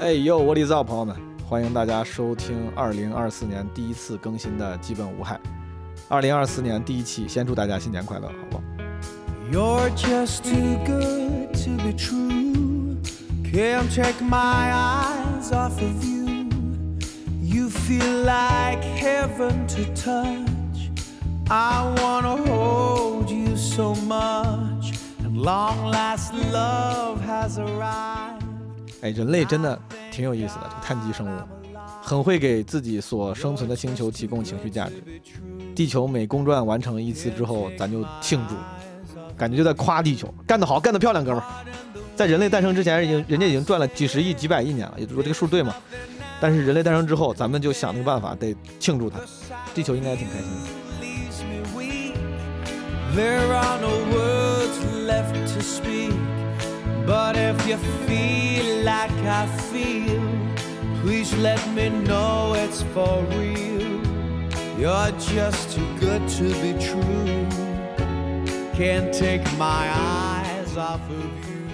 [0.00, 1.14] 哎呦，我的造朋友们，
[1.46, 5.34] 欢迎大家收听二零二四年第一次更新的《基本无害》。
[6.08, 8.62] 二零二四年第一期，先祝大家新年快乐，好不好
[9.52, 12.96] ？You're just too good to be true.
[13.44, 16.48] Can't take my eyes off of you.
[17.42, 20.88] You feel like heaven to touch.
[21.50, 24.94] I wanna hold you so much.
[25.22, 28.39] And long last love has arrived.
[29.02, 31.40] 哎，人类真的挺有意思的，这个碳基生物，
[32.02, 35.02] 很会给自己所生存的星球提供情绪价值。
[35.74, 38.54] 地球每公转完成一次之后，咱就庆祝，
[39.36, 41.46] 感觉就在夸地球干得好，干得漂亮，哥们儿。
[42.14, 45.74] 在人类诞生之前，已经人家已经转了几十亿、几百亿年了，也就说这个数对吗？
[46.38, 49.18] 但是人类诞生之后，咱们就想那个办法得庆祝它，
[49.74, 50.68] 地球应该挺开心的。
[57.06, 60.20] But if you feel like I feel,
[61.02, 64.00] please let me know it's for real.
[64.78, 67.46] You're just too good to be true.
[68.74, 71.66] Can't take my eyes off of you.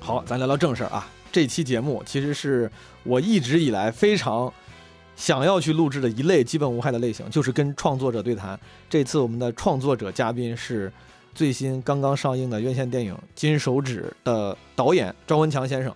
[0.00, 1.08] 好，咱聊聊正事儿啊。
[1.32, 2.70] 这期节目其实是
[3.02, 4.52] 我一直以来非常
[5.16, 8.58] 想要去录制的一类基本无害的类型，就是跟创作者对谈。
[8.88, 10.92] 这次我们的创作者嘉宾是。
[11.38, 15.94] 最新刚刚上映的院线电影《金手指》的导演庄文强先生，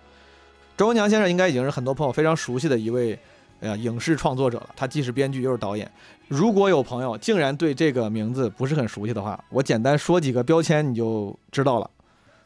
[0.77, 3.19] 庄文强先生应该已经是很多朋友非常熟悉的一位，
[3.59, 4.69] 哎呀，影视创作者了。
[4.73, 5.91] 他既是编剧又是导演。
[6.29, 11.91] 如果有朋友竟然对这个名字不是很熟悉的话，我简单说几个标签你就知道了。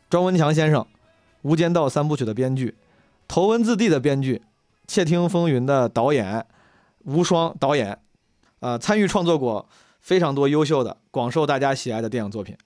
[0.09, 0.81] 庄文强先生，
[1.43, 2.69] 《无间道》三部曲的编剧，
[3.27, 4.37] 《头文字 D》的编剧，
[4.87, 6.43] 《窃听风云》的导演，
[7.05, 7.99] 无双导演，
[8.61, 9.69] 呃，参与创作过
[10.01, 12.57] 非常多优秀的、广受大家喜爱的电影作品。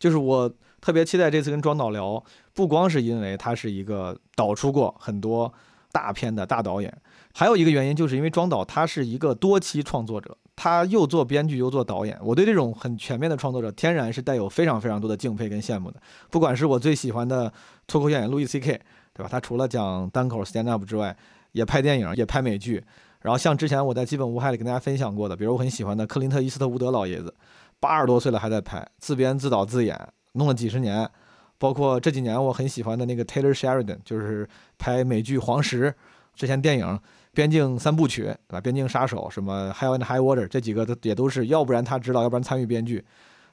[0.00, 2.20] 就是我特别期待这次跟庄导聊，
[2.54, 5.52] 不光是因为他是一个导出过很多
[5.92, 6.92] 大片的大导演，
[7.34, 12.18] 还有一个原因就是因为庄导他是一个多期创作者，他又做编剧又做导演。
[12.22, 16.00] 我对这种很全面的创作者，天然是带有非常非常多的敬佩跟羡慕的。
[16.30, 17.52] 不管是我最喜欢的
[17.86, 18.80] 脱口秀演员路易 C.K.，
[19.12, 19.28] 对吧？
[19.30, 21.14] 他除了讲单口 stand up 之外，
[21.52, 22.82] 也拍电影，也拍美剧。
[23.20, 27.34] 然后像之前我在基本无害里跟大家分享过的，比如我很喜欢的克林特·伊斯特伍德老爷子。
[27.80, 29.98] 八十多岁了还在拍，自编自导自演，
[30.34, 31.10] 弄了几十年。
[31.58, 34.48] 包括这几年我很喜欢的那个 Taylor Sheridan，就是
[34.78, 35.90] 拍美剧《黄石》，
[36.34, 36.86] 之前电影
[37.34, 38.58] 《边境三部曲》，对吧？
[38.62, 43.04] 《边境杀手》什么《Hell and High Water》，这几个都也都是，要不然他指导，要不然参与编剧。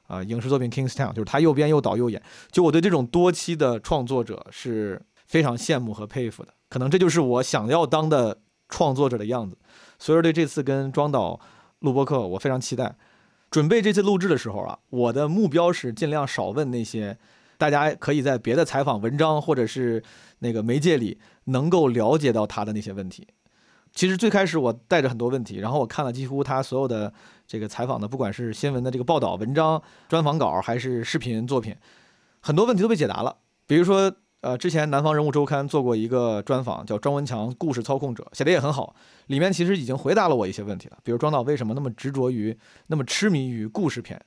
[0.08, 2.22] 啊，影视作品《Kingstown》就是他又编又导又演。
[2.50, 6.54] 就我对这种多期的创作者是非常羡慕和佩服的。
[6.70, 8.38] 可能这就是我想要当的
[8.70, 9.58] 创作者的样子。
[10.00, 11.38] 所以说，对这次跟庄导
[11.80, 12.96] 录播课，我非常期待。
[13.50, 17.18] 准备这次录制的时候啊，我的目标是尽量少问那些
[17.58, 20.04] 大家可以在别的采访文章或者是
[20.40, 23.28] 那个媒介里能够了解到他的那些问题。
[23.94, 27.14] 其实最开始我带着很多问题，然后我看了几乎他所有的
[27.48, 31.76] 这个采访的，不管是新闻的这个报道、文章、专访稿还是视频作品，
[32.40, 33.38] 很多问题都被解答了。
[33.66, 34.14] 比如说。
[34.48, 38.96] 呃，之前南方人物周刊做过一个专访，叫庄文强故事操控者，写的也很好。
[39.26, 44.18] 里面其实已经回答了我一些问题了，比如庄导为什么那么执着于、那么痴迷于故事片、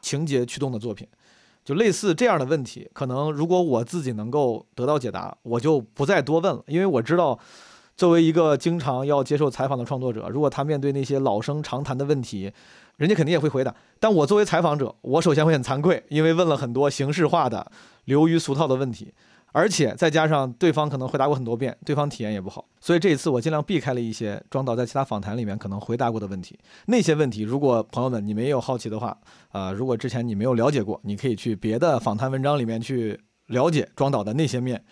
[0.00, 1.06] 情节驱动的作品，
[1.64, 7.38] 就类似这样的问题，可能如果我自己能够得到解答，我就不再多问了，因为我知道，
[7.96, 12.52] 作为一个经常要接受采访的创作者，如果他面对那些老生常谈的问题，
[12.96, 13.72] 人家肯定也会回答。
[14.00, 17.70] 但我作为采访者，我首先会很惭愧，因为问了很多形式化的、
[18.06, 19.14] 流于俗套的问题。
[19.52, 26.58] 而且再加上对方可能回答过很多遍，对方体验也不好，所以这一次我尽量避开了一些庄导在其他访谈里面可能回答过的问题。
[26.86, 29.16] 那些问题，如果朋友们你们也有好奇的话，
[29.50, 34.84] 啊，如果之前你没有了解过，你可以去别的访谈文章里面去了解庄导的那些面。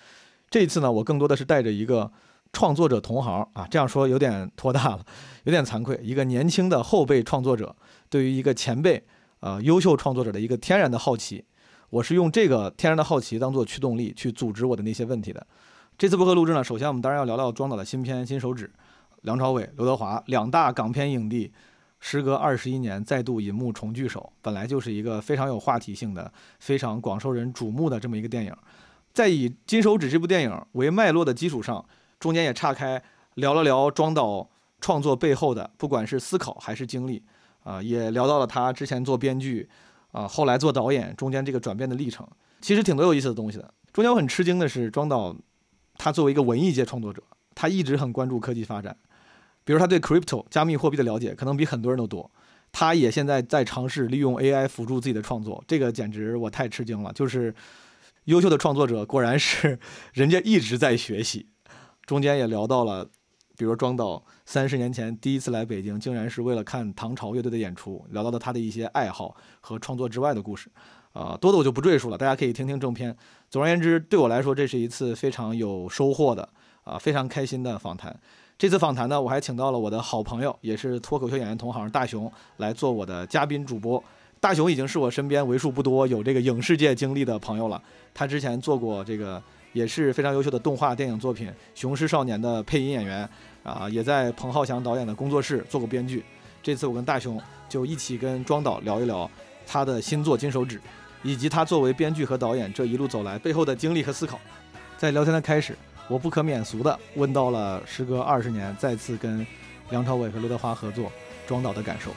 [0.49, 2.11] 这一次呢，我更多的是带着一个
[2.53, 5.05] 创作者同行啊，这样说有点拖大了，
[5.45, 6.01] 有点惭愧。
[6.03, 7.77] 一个年轻的后辈创作者
[8.09, 9.05] 对于一个前辈
[9.41, 11.45] 啊优秀创作者的一个天然的好奇。
[11.91, 15.47] 我是用这个天然的好奇当做驱动力去组织我的那些问题的。
[15.97, 18.67] 这次播客录制呢，首先我们当然要聊聊庄导的新片《金手指》，
[19.23, 21.51] 梁朝伟、刘德华两大港片影帝，
[22.01, 28.55] 时隔二十一年再度银幕重聚首，本来就是一个非常有话题性的、非常广受人瞩目的这么一个电影。
[29.15, 31.83] 在以《金手指》这部电影为脉络的基础上，
[32.19, 33.03] 中间也岔开
[33.37, 34.51] 聊了聊庄导
[34.81, 37.23] 创作背后的，不管是思考还是经历，
[37.63, 39.69] 啊，也聊到了他之前做编剧。
[40.17, 42.27] 啊，后来做导演中间这个转变的历程，
[42.63, 43.75] 其实挺多有意思的东西的。
[43.93, 45.37] 中间我很吃惊的是，庄导
[45.99, 47.23] 他作为一个文艺界创作者，
[47.55, 48.97] 他一直很关注科技发展，
[49.63, 52.31] 比如他对 crypto 加密货币的了解可能比很多人都多。
[52.73, 57.13] 他也现在在尝试利用 AI 辅助自己的创作，这个简直我太吃惊了。
[57.13, 57.55] 就是
[58.25, 59.79] 优秀的创作者果然是
[60.15, 61.47] 人家一直在学习。
[62.07, 63.11] 中间也聊到了，
[63.57, 70.71] 比如庄导三十年前第一次来北京，竟然是为了看唐朝乐队的演出，聊到了他的一些爱好和创作之外的故事。
[71.13, 73.17] 啊、多的我就不赘述了，大家可以听听正片。
[73.49, 76.47] 总而言之，对我来说，这是一次非常有收获的
[76.85, 78.15] 啊、非常开心的访谈。
[78.59, 84.03] 这次访谈呢，我还请到了我的好朋友，也是脱口秀演员同行大熊来做我的嘉宾主播。
[84.39, 87.83] 大熊已经是我身边为数不多有这个影视界经历的朋友了。
[88.13, 89.43] 他之前做过这个
[89.77, 93.29] 也是非常优秀的动画电影作品《雄狮少年》的配音演员
[93.63, 96.25] 啊，也在彭浩翔导演的工作室做过编剧。
[96.63, 97.39] 这次我跟大雄
[97.69, 99.31] 就一起跟庄导聊一聊
[99.67, 100.79] 他的新作《金手指》，
[101.23, 104.41] 以及他作为编剧和导演这一路走来背后的经历和思考。
[104.97, 105.77] 在聊天的开始，
[106.09, 109.47] 我不可免俗的问到了时隔二十年再次跟
[109.91, 111.13] 梁朝伟和刘德华合作
[111.47, 112.11] 庄导的感受。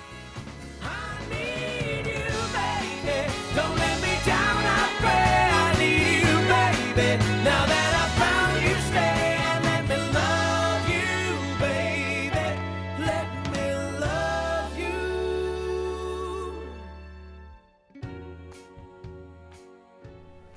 [6.99, 12.59] Now that I found you, stay and let me love you, baby.
[12.99, 13.65] Let me
[13.99, 14.91] love you.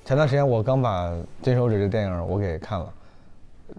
[0.03, 1.07] 前段时间我刚把
[1.41, 2.93] 《金手指》这电影我给看了，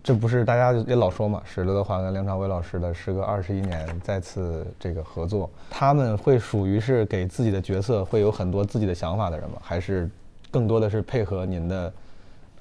[0.03, 9.59] 这不是大家也老说嘛，是刘德华跟梁朝伟老师的时隔二十一年再次这个合作，他们会属于是给自己的角色会有很多自己的想法的人吗？
[9.61, 10.09] 还是
[10.51, 11.93] 更多的是配合您的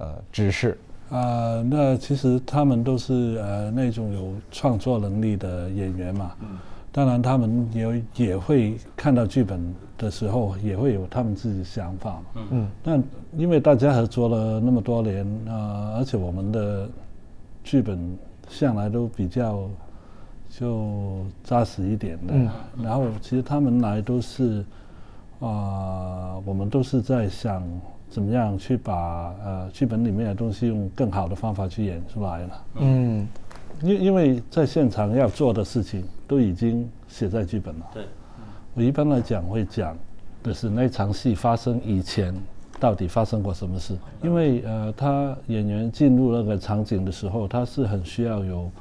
[0.03, 0.77] 呃指示？
[1.09, 6.31] 啊、那其实他们都是呃那种有创作能力的演员嘛。
[6.41, 6.57] 嗯
[6.95, 12.41] 当然，他们也也会看到剧本的时候，也会有他们自己的想法嘛。
[12.51, 12.67] 嗯。
[12.83, 13.03] 但
[13.35, 16.87] 因为大家合作了那么多年啊、而且我们的
[17.63, 18.15] 剧本
[18.47, 19.67] 向来都比较
[20.49, 22.33] 就扎实一点的。
[22.35, 22.49] 嗯
[22.83, 24.63] 然后其实他们来都是
[25.39, 27.63] 啊、我们都是在想
[28.13, 32.63] 怎么样去把呃剧本里面的东西用更好的方法去演出来了。
[32.75, 33.27] 嗯
[33.81, 37.85] 因因为在现场要做的事情都已经写在剧本了。
[37.91, 38.03] 对，
[38.75, 39.97] 我一般来讲会讲
[40.43, 42.33] 的是那场戏发生以前
[42.79, 48.71] 到底发生过什么事，因为呃，他演员进入那个场景的时候，他是很需要有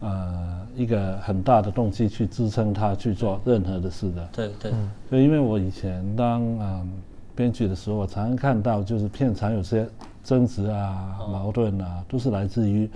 [0.00, 4.28] 呃一个很大的动机去支撑他去做任何的事的。
[4.32, 4.72] 对对，
[5.10, 6.92] 所以因为我以前当嗯
[7.36, 9.86] 编剧的时候，我常常看到就是片场有些
[10.24, 12.90] 争执啊、矛盾啊，都是来自于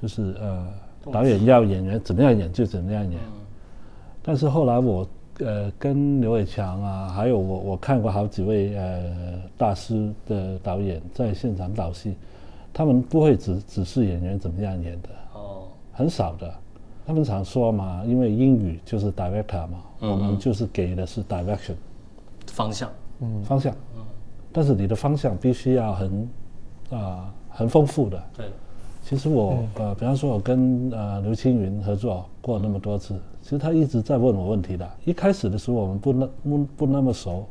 [0.00, 0.66] 就是呃
[1.12, 3.20] 导演要演员怎么样演就怎么样演。
[4.22, 5.06] 但是后来我
[5.40, 9.12] 呃跟刘伟强啊，还有我我看过好几位呃
[9.58, 12.16] 大师的导演在现场导戏，
[12.72, 16.52] 他们不会只只是演员怎么样演的，哦，很少的。
[17.06, 21.74] 他们常说嘛，因为英语就是 director 嘛，我们就是给的是 direction
[22.46, 22.88] 方向，
[23.44, 23.74] 方向，
[24.52, 26.28] 但是你的方向必须要很
[26.90, 28.22] 啊、很丰富的。
[28.36, 28.46] 对，
[29.02, 34.88] 其实我、呃，比方说我跟呃刘青云合作过那么多次，其实他一直在问我问题的。
[35.04, 37.46] 一开始的时候我们不那不不那么熟，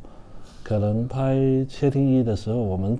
[0.63, 1.35] 可能拍
[1.67, 2.99] 《窃听一》的时候，我们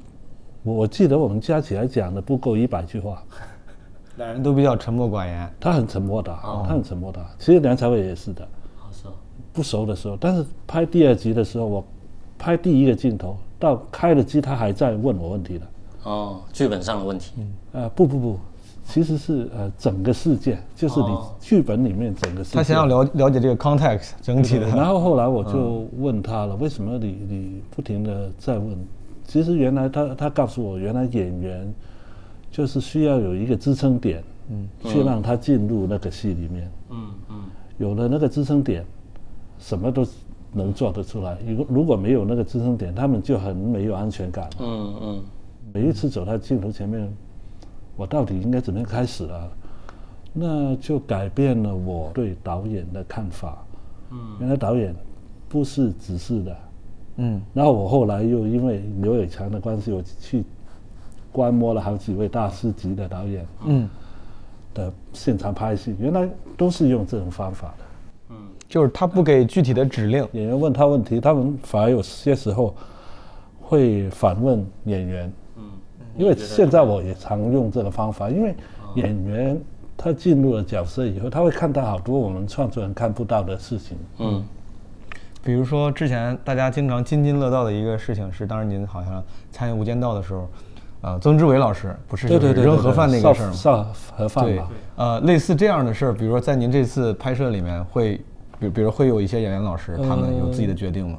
[0.64, 3.24] 我我记得我们加起来讲的不够一百句话。
[4.18, 5.52] 两人都比较沉默寡言。
[5.60, 7.26] 他很沉默的，他很沉默的。
[7.40, 9.12] 其实梁朝伟也是的，哦是哦，
[9.52, 11.84] 不熟的时候，但是拍第二集的时候，我
[12.44, 15.66] 拍第一个镜头到开了机，他还在问我问题的。
[16.04, 17.32] 哦，剧本上的问题，
[17.72, 18.38] 呃，不不不，
[18.84, 22.58] 其实是呃整个事件，就是你哦剧本里面整个事件。
[22.58, 24.68] 他想要了了解这个 context 整体的。
[24.68, 28.78] 然后后来我就问他了，为什么你你不停的在问？
[29.26, 31.74] 其实原来他他告诉我，原来演员
[32.52, 36.70] 就是需要有一个支撑点，嗯，去让他进入那个戏里面。
[36.90, 36.98] 嗯
[37.30, 37.36] 嗯，
[37.78, 38.86] 有了那个支撑点，
[39.58, 40.06] 什么都
[40.54, 41.38] 能做得出来。
[41.46, 44.50] 如果如果没有那个支撑点，他们就很没有安全感。
[44.60, 45.24] 嗯嗯，
[45.74, 47.12] 每一次走到镜头前面，
[47.96, 49.50] 我到底应该怎么样开始啊？
[50.32, 53.64] 那就改变了我对导演的看法。
[54.12, 54.96] 嗯，原来导演
[55.50, 56.58] 不是指示的。
[57.18, 60.44] 嗯然后我后来又因为刘伟强的关系，我去
[61.32, 63.88] 观摩了好几位大师级的导演嗯，
[64.74, 67.83] 的现场拍戏，原来都是用这种方法的。
[68.74, 70.28] 就是他不给具体的指令。
[70.32, 72.76] 演员问他问题，他们反而有些时候
[73.62, 75.32] 会反问演员。
[75.58, 75.64] 嗯，
[76.18, 78.56] 因为现在我也常用这个方法，因为
[78.96, 79.62] 演员
[79.96, 83.96] 他进入了角色以后，他会看到好多我们创作人看不到的事情。
[84.18, 84.44] 嗯，
[85.44, 90.50] 比如说之前大家经常津津乐道的一个事情是，当时您好像参与《无间道》的时候，
[91.02, 93.54] 呃，曾志伟老师不是就是扔盒饭那个事儿吗？
[93.54, 93.84] 烧
[94.18, 98.20] 盒饭对嘛。，呃，类似这样的事儿，比如说在您这次拍摄里面会，
[98.70, 101.18] 比比如会有一些演员老师他们有自己的决定吗？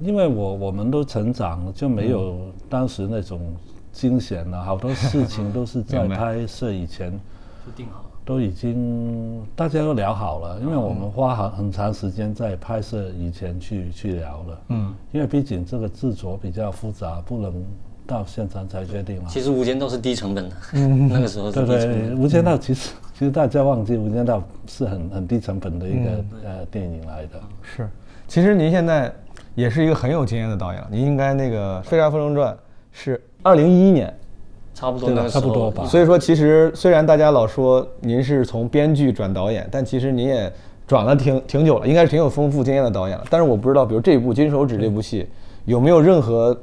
[0.00, 2.36] 因为我我们都成长了，就没有
[2.68, 3.54] 当时那种
[3.92, 8.06] 惊险了，好多事情都是在拍摄以前就定好了。
[8.24, 14.60] 都已经大家都聊好了，因为我们花很很长时间在拍摄以前去去聊了。
[14.68, 17.64] 嗯，因为毕竟这个制作比较复杂，不能
[18.04, 19.28] 到现场才决定嘛。
[19.28, 20.56] 其实《无间道》是低成本的，
[21.08, 22.16] 那个时候是对对，低成本。
[22.20, 26.10] 《无间道》其实其实大家忘记，《无间道》是很很低成本的一个、
[26.44, 27.40] 呃电影来的。
[27.62, 27.88] 是，
[28.28, 29.10] 其实您现在
[29.54, 32.52] 也是一个很有经验的导演了，您应该那个《飞沙风中传》
[32.92, 34.14] 是二零一一年，
[34.74, 35.86] 差不多差不多吧。
[35.86, 40.52] 所以说其实虽然大家老说您是从编剧转导演，但其实您也
[40.86, 43.24] 转了挺挺久了，应该是挺有丰富经验的导演了。
[43.30, 45.26] 但是我不知道，比如这一部《金手指》这部戏
[45.64, 46.54] 有没有任何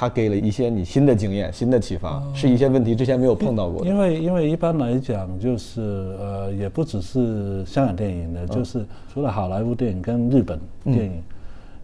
[0.00, 3.86] 他给了一些你新的经验、新的启发，是一些问题之前没有碰到过的。
[3.86, 5.82] 因为因为一般来讲，就是
[6.18, 11.22] 呃，也不只是香港电影的，就是除了好莱坞电影跟日本电影，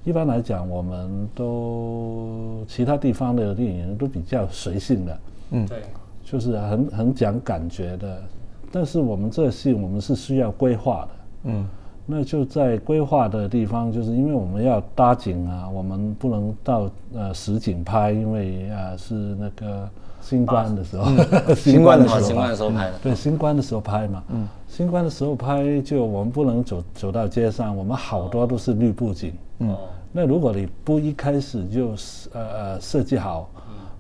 [0.03, 5.19] 一般来讲，我们都其他地方的电影都比较随性的，
[5.51, 5.67] 嗯。
[5.67, 5.83] 对，
[6.25, 8.23] 就是很很讲感觉的。
[8.73, 11.09] 但是我们这戏我们是需要规划的，
[11.51, 11.69] 嗯，
[12.07, 19.89] 那就在规划的地方，就是因为我们要搭景啊，我们不能到呃实景拍，因为呃是那个
[20.21, 21.11] 新冠的时候，
[21.55, 22.99] 新冠的时候啊，新冠的时候拍的。
[23.03, 29.77] 对，新冠的时候拍嘛，嗯，新冠的时候拍，就我们不能走走到街上，我们好多都是绿布景，嗯，
[30.13, 31.89] 那如果你不一开始就
[32.33, 33.51] 呃呃设计好，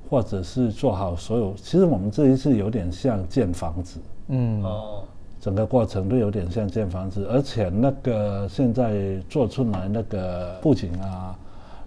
[0.08, 3.98] 或者是做好所有，其实我们这一次有点像建房子，
[4.28, 5.02] 嗯哦，
[5.46, 11.38] 整个过程都有点像建房子，而且那个现在做出来那个布景啊、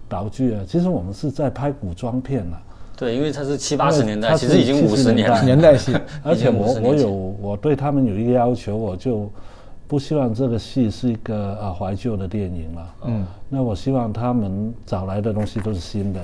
[0.08, 2.56] 道具啊，其实我们是在拍古装片啊、
[2.96, 5.42] 对，因为它是七八十年代，其实已经五十年了。
[5.42, 9.30] 年代 戏，而且已经50我我有我对他们有一个要求，我就
[9.86, 12.94] 不希望这个戏是一个啊怀旧的电影了。
[13.04, 16.20] 嗯，那我希望他们找来的东西都是新的，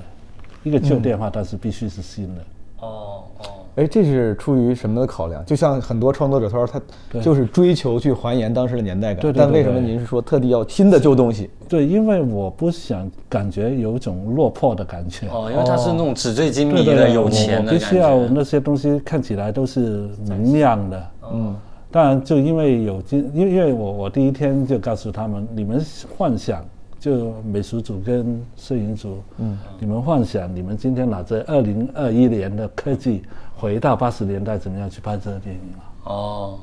[0.63, 2.41] 一个旧电话，但是必须是新的。
[2.81, 3.45] 哦哦，
[3.77, 5.45] 哎，这是出于什么的考量？
[5.45, 9.21] 就像很多创作者他说，他就是追求去还原当时的年代感。
[9.21, 11.49] 对对对但为什么您是说特地要新的旧东西？
[11.69, 15.29] 对，因为我不想感觉有一种落魄的感觉。
[15.29, 18.17] 哦，因为它是那种纸醉金迷的、对对对，有钱的必须要。
[18.29, 21.07] 那些东西看起来都是明亮的。
[21.33, 21.55] 嗯，
[21.91, 25.85] 当然就因为有今，因为因为我我第一天就告诉他们，你们
[26.17, 26.65] 幻想
[26.99, 33.23] 就美术组跟摄影组，嗯，你们幻想你们今天拿着二零二一年的科技
[33.57, 35.85] 回到八十年代，怎么样去拍这个电影啊？
[36.05, 36.59] 哦，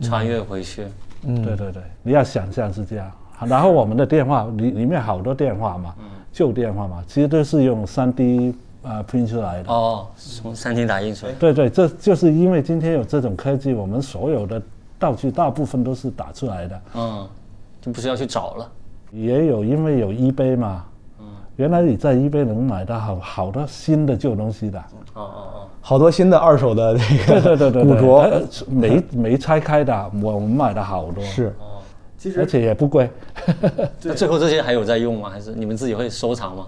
[0.00, 0.86] 穿越回去。
[1.24, 3.10] 嗯，对对对，你要想象是这样。
[3.46, 5.94] 然后我们的电话里里面好多电话嘛，
[6.32, 9.72] 旧电话嘛，其实都是用三 D 啊 print 出来的。
[9.72, 11.32] 哦，从三 D 打印出来。
[11.32, 14.62] 对对，这就是因为今天有这种科技，我们所有的
[14.98, 17.28] 道具大部分都是打出来的，嗯，
[17.80, 18.70] 就不需要去找了。
[19.10, 20.84] 也有因为有 eBay 嘛，
[21.56, 24.78] 原来你在 eBay 能买到好好多新的旧东西的，
[25.14, 25.68] 哦哦哦。
[25.80, 31.54] 好多新的二手的那个对对对古着呃没没拆开的，我我们买的好多，是，
[32.18, 33.08] 其实而且也不贵，
[33.98, 35.30] 最后这些还有在用吗？
[35.30, 36.66] 还是你们自己会收藏吗？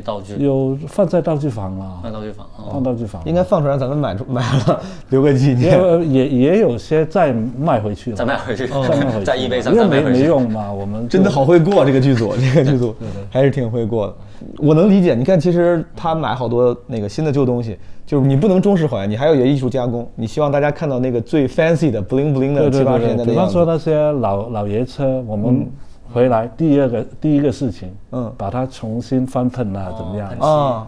[0.00, 0.36] 道具？
[0.38, 2.46] 有放在道具房了，放道具房。
[2.56, 4.80] 哦，放道具房，应该放出来，咱们买出买了
[5.10, 5.76] 留个纪念。
[5.78, 10.24] 有也也有些再卖回去了，再卖回去，再卖回去， 在 eBay 上因为没没再卖回去。
[10.24, 12.94] 用嘛，我们真的好会过这个剧组， 这个剧组
[13.30, 14.14] 还是挺会过的。
[14.58, 20.08] 我能理解，你看，其实他买好多那个新的旧东西，就是你不能中式还原，你还要有艺术加工。
[20.16, 23.52] 你希望大家看到那个最 fancy 的 bling bling 的七八十年代的样子。
[23.52, 25.66] 说那些老老爷车，我们
[26.12, 30.28] 回来第二个第一个事情，嗯把它重新翻喷啊，怎么样？
[30.38, 30.86] 啊，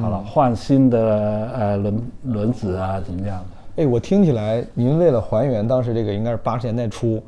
[0.00, 3.40] 好了，换新的呃轮轮子啊，怎么样？
[3.76, 7.22] 哎，我听起来您为了还原当时这个应该是八十年代初，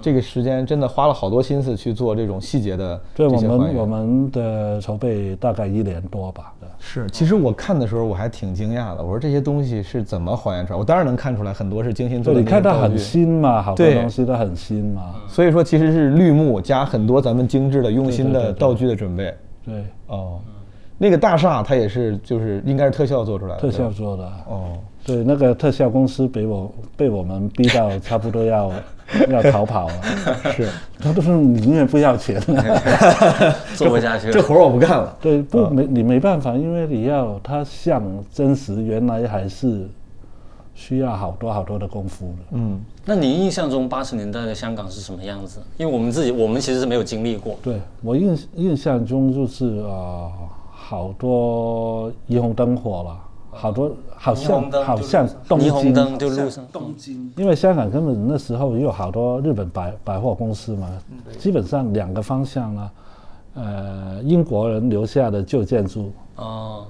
[0.00, 3.84] 这个时间真的花了好多心思去做这种细节的对我这些还们我。
[3.84, 6.52] 们的筹备大概一年多吧。
[6.78, 10.78] 是，其实我看的时候我还挺惊讶的，我说这些东西是怎么还原出来？
[10.78, 15.14] 我当然能看出来很多是精心做，的你看它很新嘛，好多东西都很新嘛。
[15.26, 19.34] 所以说其实是绿幕加很多咱们精致的、用心的道具的准备。
[19.64, 20.38] 对，哦，
[20.96, 23.60] 那个大厦它也是，就是应该是特效做出来的。
[23.60, 24.24] 特效做的。
[24.48, 28.70] 哦，对，那个特效公司被我被我们逼到差不多要
[29.28, 29.94] 要逃跑了，
[30.52, 32.40] 是，他都是宁愿不要钱。
[33.74, 34.32] 做不下去了。
[34.32, 35.16] 这活儿我不干了。
[35.20, 39.88] 对，不没你没办法，因为你要他像真实，原来还是
[40.74, 42.44] 需要好多好多的功夫的。
[42.52, 45.60] 嗯，那你印象中八十年代的香港是什么样子？
[45.76, 47.58] 因为我们自己，我们其实是没有经历过。
[47.62, 50.32] 对我印印象中就是啊、呃
[50.90, 53.18] 好多霓虹灯火了，
[53.60, 56.64] 好多好像好像东霓虹京，灯就路上，
[57.36, 60.88] 因为香港根本那时候也有好多日本百百货公司嘛，
[61.38, 62.92] 基本上两个方向啊，
[63.54, 66.84] 呃，英国人留下的旧建筑，哦，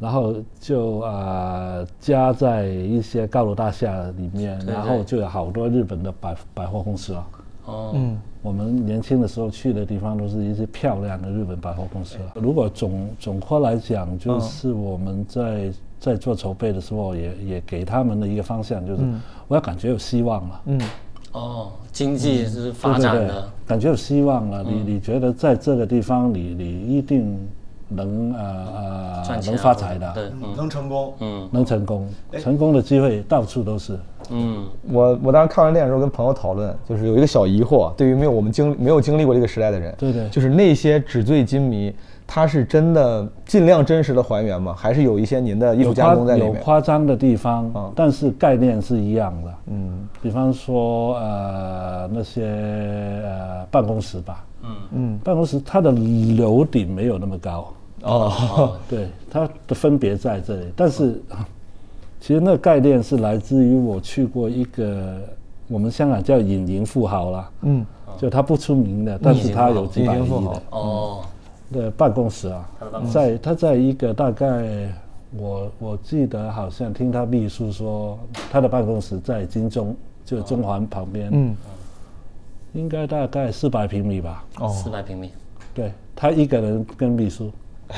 [0.00, 7.26] 然后就啊、加在一些高楼大厦里面，然后就有好多日本的百百货公司啊。
[7.66, 12.32] 哦，嗯我们年轻的时候去的地方都是一些漂亮的日本百货公司啊。
[12.36, 19.02] 如果总总括来讲，就是我们在在做筹备的时候也，也给他们的一个方向，就是
[19.46, 20.60] 我要感觉有希望了。
[20.66, 20.80] 嗯。
[21.32, 24.62] 哦，经济就是对发对对展的，感觉有希望了。
[24.62, 27.38] 你你觉得在这个地方你，你一定
[27.86, 28.82] 能呃呃
[29.22, 30.54] 啊能发财的，对，嗯。
[30.56, 31.14] 能成功。
[31.20, 31.48] 嗯。
[31.52, 33.98] 能成功，成功的机会到处都是。
[34.30, 40.28] 嗯，我我当时看完电影的时候跟朋友讨论，就是有一个小疑惑，对于没有我们经没有经历过这个时代的人，对对。
[40.30, 41.94] 就是那些纸醉金迷，
[42.30, 44.74] 它是真的尽量真实的还原吗？
[44.76, 46.62] 还是有一些您的艺术加有夸有工在里面？
[46.62, 49.54] 夸张的地方，嗯但是概念是一样的。
[49.68, 50.06] 嗯。
[50.20, 52.44] 比方说呃那些
[53.24, 54.68] 呃办公室吧，嗯。
[54.92, 55.90] 嗯办公室它的
[56.36, 58.76] 楼顶没有那么高，哦。
[58.90, 60.66] 对，它的分别在这里。
[60.76, 61.18] 但是
[62.20, 65.16] 其实那个概念是来自于我去过一个
[65.66, 67.86] 我们香港叫隐形富豪啦，嗯。
[68.18, 70.62] 就他不出名的，但是他有几百亿的。
[70.70, 71.20] 哦，
[71.72, 72.68] 的办公室啊
[73.12, 74.92] 在他在一个大概
[75.36, 78.18] 我我记得好像听他秘书说，
[78.50, 79.94] 他的办公室在金钟，
[80.24, 81.56] 就中环旁边，嗯。
[82.74, 84.44] 应该大概四百平米吧。
[84.58, 84.68] 哦。
[84.68, 85.30] 四百平米。
[85.74, 87.50] 对他一个人跟秘书，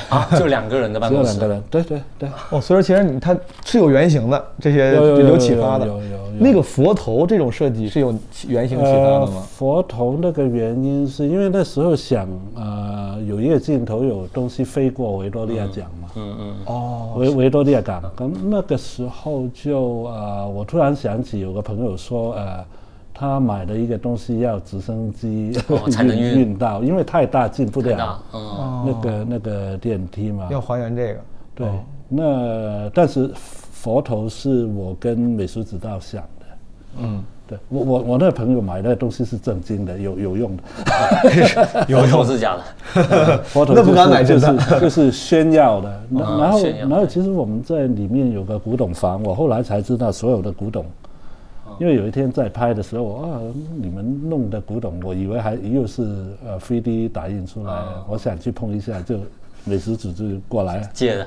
[0.09, 1.65] 啊， 就两个人的办公室只有两个，人。
[1.71, 6.21] 对对对，哦，所以说其实你它是有原型的，这些有启发的有有有有。
[6.39, 8.15] 那个佛头这种设计是有
[8.49, 9.33] 原型启发的吗？
[9.35, 18.03] 呃佛头那个原因是因为那时候想，呃，有一个镜头有东西飞过维多利亚港嘛，嗯嗯，哦，维维多利亚港。
[18.17, 22.65] 咁那个时候就呃，我突然想起有个朋友说，呃，
[23.21, 30.49] 他买的一个东西要直升机哦才能运运到，因为太大进不了，嗯，那个那个电梯嘛。
[30.51, 31.21] 要还原这个。
[31.55, 31.69] 对，
[32.09, 36.47] 那但是佛头是我跟美术指导想的。
[36.97, 40.63] 嗯，对我我我那个朋友买的东西是正经的，有有用的。
[41.89, 46.01] 有用是假的， 佛头那不敢买真的是就是炫耀的。
[46.11, 50.87] 然后然后其实我们在里面有个古董房，我后来才知道所有的古董。
[51.79, 53.41] 因为有一天在拍的时候，啊，
[53.77, 56.03] 你们弄的古董，我以为还又是
[56.47, 57.73] 呃 3D 打印出来，
[58.09, 59.19] 我想去碰一下，就
[59.65, 61.27] 美食组就过来，借的，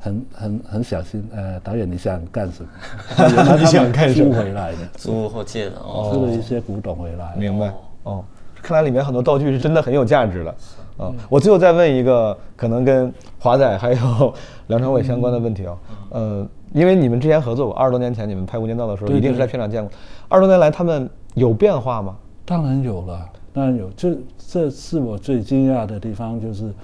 [0.00, 3.56] 很很很小心，呃，导演你想干什么？
[3.58, 4.32] 你想干什么？
[4.32, 7.34] 租回来的，租或借的哦，租了一些古董回来。
[7.36, 7.72] 明白。
[8.02, 8.22] 哦，
[8.62, 10.54] 看来里面很多道具是真的很有价值的。
[10.98, 14.34] 嗯，我最后再问一个可能跟华仔还有
[14.68, 15.78] 梁朝伟相关的问题哦。
[16.10, 19.90] 呃，因为你们之前合作过，二十多年前你们拍《无间道》的时候，一定是在片场见过。
[20.28, 22.16] 二十多年来，他们有变化吗？
[22.44, 23.88] 当然有了，当然有。
[23.96, 26.74] 这这是我最惊讶的地方，就是，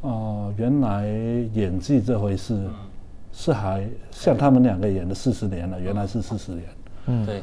[0.00, 1.06] 哦、原来
[1.52, 2.58] 演技这回事，
[3.32, 6.64] 是还像他们两个演了四十年了，原来是四十年，
[7.08, 7.42] 嗯对，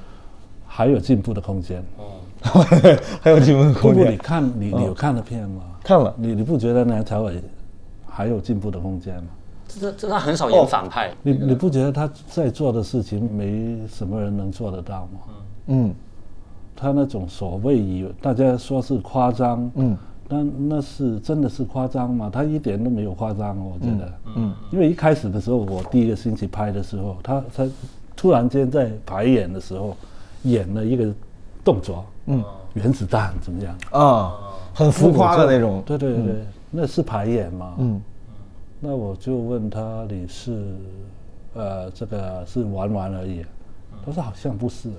[0.65, 1.83] 还有进步的空间。
[1.99, 2.05] 嗯
[3.21, 4.17] 还有进步的不过你。
[4.17, 5.61] 看，你你有看了片吗？
[5.83, 7.39] 看了你你不觉得梁朝伟
[8.07, 9.29] 还有进步的空间吗？
[9.79, 15.19] 这这他很少演反派，你你不觉得他在做的事情没什么人能做得到吗？
[15.67, 15.93] 嗯
[16.75, 19.95] 他那种所谓以大家说是夸张，嗯，
[20.27, 22.27] 那那是真的是夸张吗？
[22.31, 27.69] 他一点都没有夸张，我觉得，嗯，因为一开始的时候，我第一个星期拍的时候，他他
[28.15, 29.95] 突然间在排演的时候
[30.43, 31.13] 演了一个
[31.63, 33.75] 动作，嗯，原子弹怎么样？
[33.91, 34.33] 啊，
[34.73, 35.83] 很浮夸的那种。
[35.85, 37.75] 对对对，那是排演吗？
[37.77, 38.01] 嗯
[38.83, 40.75] 那我就问他，你是
[41.53, 43.45] 呃这个是玩玩而已？
[44.03, 44.89] 他说好像不是。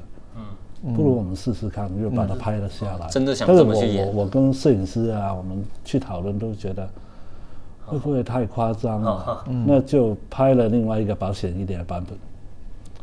[0.84, 3.08] 嗯，不如我们试试看，就把它拍了下来。
[3.08, 6.88] 真的想但是我这么去演我我跟摄影师啊，我们去讨论都觉得
[7.84, 9.44] 会不会太夸张了？
[9.66, 12.16] 那就拍了另外一个保险一点的版本。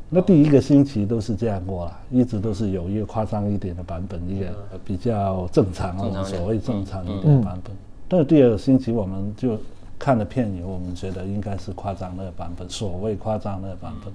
[0.10, 4.48] 那第一个星期都是这样过了，一直都是有一个夸张一点的版本，一个
[4.84, 7.76] 比较正常，我们所谓正常一点的版本。
[8.08, 9.56] 但是第二个星期我们就
[9.99, 14.12] 看了片以后，我们觉得应该是夸张那个版本，所谓夸张那个版本。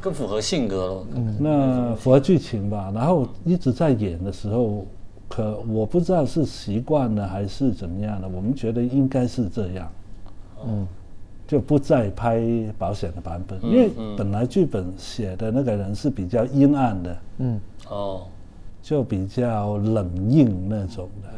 [0.00, 1.06] 更符合性格了。
[1.38, 4.86] 那符合剧情吧，然后一直在演的时候，
[5.28, 9.90] 可我不知道是习惯了还是怎么样的，我们觉得应该是这样，
[10.64, 10.86] 嗯，
[11.48, 12.40] 就不再拍
[12.78, 18.22] 保险的版本，因为本来剧本写的那个人是比较阴暗的，嗯，哦，
[18.88, 21.28] 就比较冷硬那种的。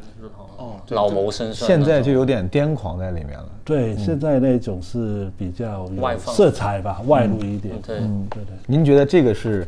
[0.56, 1.66] 哦老谋深算。
[1.68, 3.48] 现在就有点癫狂在里面了。
[3.64, 7.74] 对，现在那种是比较外放色彩吧，外露一点。
[7.82, 8.54] 对，对对。
[8.66, 9.66] 您觉得这个是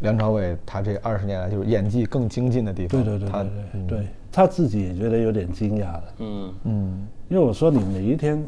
[0.00, 3.04] 梁朝伟他这二十年来就是演技更精进的地方？
[3.04, 8.42] 对对对他对对对，他自己也觉得有点惊讶了，嗯，嗯因为我说你每一天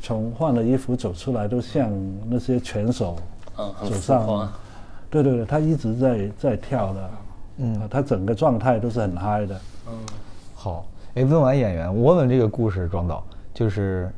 [0.00, 1.90] 从换了衣服走出来，都像
[2.28, 3.16] 那些拳手
[3.58, 4.52] 嗯，走上，
[5.10, 7.10] 对对对，他一直在在跳的，
[7.58, 9.60] 嗯，他整个状态都是很嗨的。
[9.88, 9.92] 嗯
[10.54, 14.10] 好，哎，问完演员，我问这个故事，庄导就是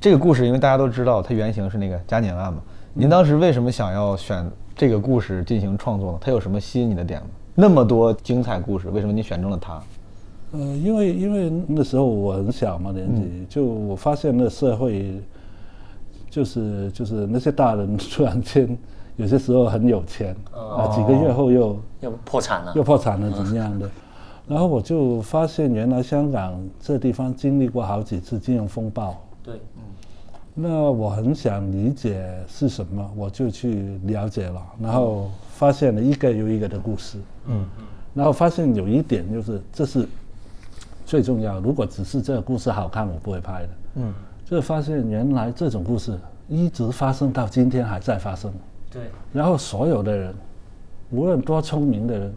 [0.00, 2.60] 这个故事，因为大家都知道它原型是那个嘉年案嘛。
[2.92, 6.18] 您当时为什么想要选这个故事进行创作呢？
[6.20, 7.26] 它有什么吸引你的点吗？
[7.54, 9.82] 那么多精彩故事，为什么你选中了它？
[10.52, 15.20] 呃，因为因为那时候我很小嘛，年纪、就我发现那社会，
[16.30, 18.78] 就是就是那些大人突然间
[19.16, 22.72] 有些时候很有钱，啊、几个月后又又破产了。
[22.74, 22.82] 又。
[22.82, 23.88] 破产了怎么样的，
[24.46, 29.54] 然后我就发现原来香港这地方经历过好几次金融风暴，对，
[30.52, 37.64] 那我很想理解是什么，我就去了解了，然后发现了一个又一个的故事，嗯，
[38.12, 40.06] 然后发现有一点就是这是
[41.06, 44.12] 最重要，如果只是这个故事好看，我不会拍的，嗯，
[44.44, 48.52] 就是发现原来这种故事一直发生到今天还在发生，
[48.94, 49.02] 对，
[49.32, 50.34] 然后所有的人，
[51.10, 52.34] 无论多聪明的人，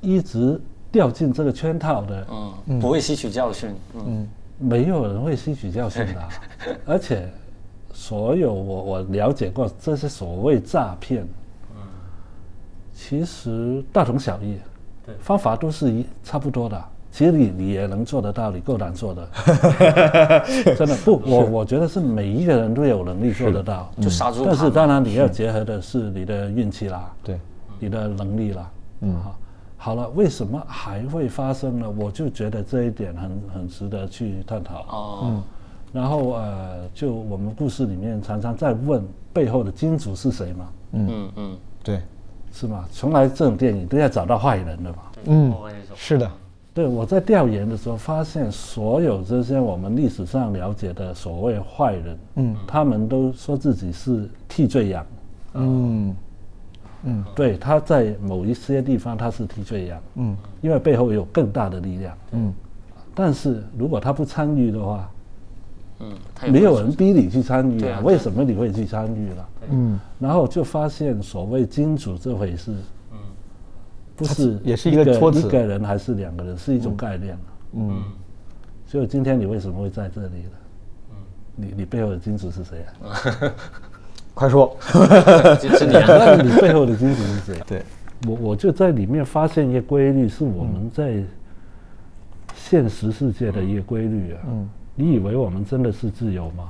[0.00, 0.60] 一直
[0.92, 2.26] 掉进这个圈套的，
[2.66, 6.28] 嗯，不会吸取教训，嗯，没有人会吸取教训的啊、
[6.86, 7.28] 而且
[7.92, 11.26] 所有我我了解过这些所谓诈骗，
[11.74, 11.82] 嗯。
[12.94, 14.56] 其实大同小异，
[15.04, 15.14] 对。
[15.20, 16.84] 方法都是一差不多的。
[17.14, 19.28] 其实你你也能做得到，你够难做的，
[20.74, 24.70] 真的不，我我觉得是每一个人都有能力做得到，就杀猪盘但是嘛。
[24.74, 27.38] 当然你要结合的是你的运气啦，对，
[27.78, 28.68] 你的能力啦。
[29.02, 29.38] 嗯，好，
[29.76, 31.88] 好了，为什么还会发生呢？
[31.88, 34.80] 我就觉得这一点很很值得去探讨。
[34.80, 35.42] 哦，
[35.92, 39.00] 然后呃，就我们故事里面常常在问
[39.32, 41.30] 背后的金主是谁嘛，嗯。
[41.36, 42.00] 嗯，对，
[42.50, 42.84] 是吗？
[42.90, 44.98] 从来这种电影都要找到坏人的嘛。
[45.26, 45.54] 嗯。
[45.94, 46.28] 是的，
[46.74, 55.06] 对，我在调研的时候发现，所有这些我们历史上了解的所谓坏人，嗯，他们都说自己是替罪羊。
[55.54, 56.16] 嗯。
[57.04, 57.24] 嗯。
[57.32, 60.36] 对，他在某一些地方他是替罪羊，嗯。
[60.62, 62.18] 因为背后有更大的力量。
[62.32, 62.52] 嗯，
[63.14, 65.08] 但是如果他不参与的话，
[66.00, 66.12] 嗯，
[66.50, 69.48] 没有人逼你去参与啊，为什么你会去参与了？
[69.70, 72.76] 嗯，然后就发现所谓金主这回事，嗯，
[74.16, 77.36] 不是也是一个托词一个人还是两个人，是一种概念
[77.72, 78.02] 嗯，
[78.86, 80.50] 所以今天你为什么会在这里呢？
[81.10, 81.16] 嗯，
[81.56, 83.52] 你你背后的金主是谁啊？
[84.34, 84.76] 快说，
[85.60, 87.62] 就 是你啊， 那你背后的金主是谁？
[87.66, 87.82] 对，
[88.26, 91.22] 我我就在里面发现一个规律，是我们在
[92.54, 94.40] 现实世界的一个规律啊。
[94.48, 96.64] 嗯，你以为我们真的是自由吗？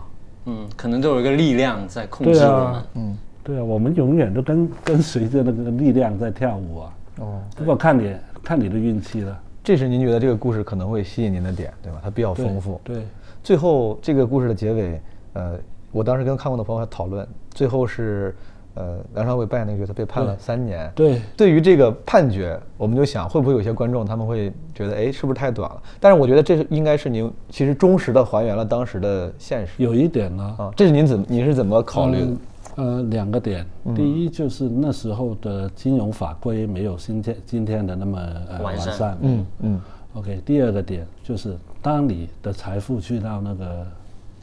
[0.47, 6.93] 嗯，可能都有一个力量在控制我们，，嗯对啊，我们永远都跟跟随着那个力量在跳舞啊。
[7.21, 12.01] 哦，不过看你看你的运气了，这是您觉得这个故事可能会吸引您的点，对吧？
[12.03, 12.81] 它比较丰富。
[12.83, 13.07] 对，
[13.43, 15.01] 最后这个故事的结尾，
[15.35, 15.59] 呃，
[15.93, 18.35] 我当时跟看过的朋友还讨论，最后是，
[18.75, 20.91] 呃，梁朝伟扮演那个角色被判了三年。
[20.95, 25.81] 对对于这个判决，我们就想，会不会有些观众他们会觉得，哎，是不是太短了？
[26.01, 30.73] 但是我觉得这是应该是您其实忠实的还原了当时的现实有一点呢，啊。
[30.75, 32.27] 这是您怎么你是怎么考虑的？
[32.27, 32.39] 嗯
[32.77, 38.95] 呃，两个点，第一就是那时候的金融法规没有今天今天的那么呃完善。
[38.95, 39.19] 善。
[39.21, 39.81] 嗯嗯。
[40.15, 43.87] OK，第二个点就是当你的财富去到那个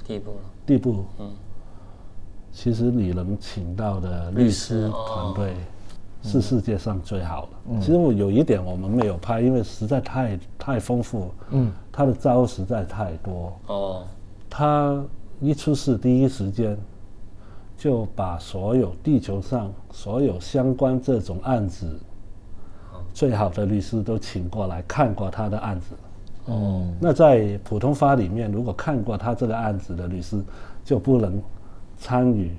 [0.06, 1.30] 地步了，地步，嗯。
[2.52, 5.56] 其实你能请到的律律师团队
[6.22, 7.80] 是世界上最好的。
[7.80, 14.04] 其实我有一点我们没有拍，因为实在太太丰富，嗯，他的招实在太多，哦，
[14.50, 15.02] 他
[15.40, 16.78] 一出事第一时间
[17.82, 22.00] 就把所有地球上所有相关这种案子
[23.12, 25.96] 最好的律师都请过来看过他的案子。
[26.46, 30.40] 哦，那在普通法里面，如果看过他这个案子的律师，
[30.86, 31.42] 就不能
[31.98, 32.52] 参与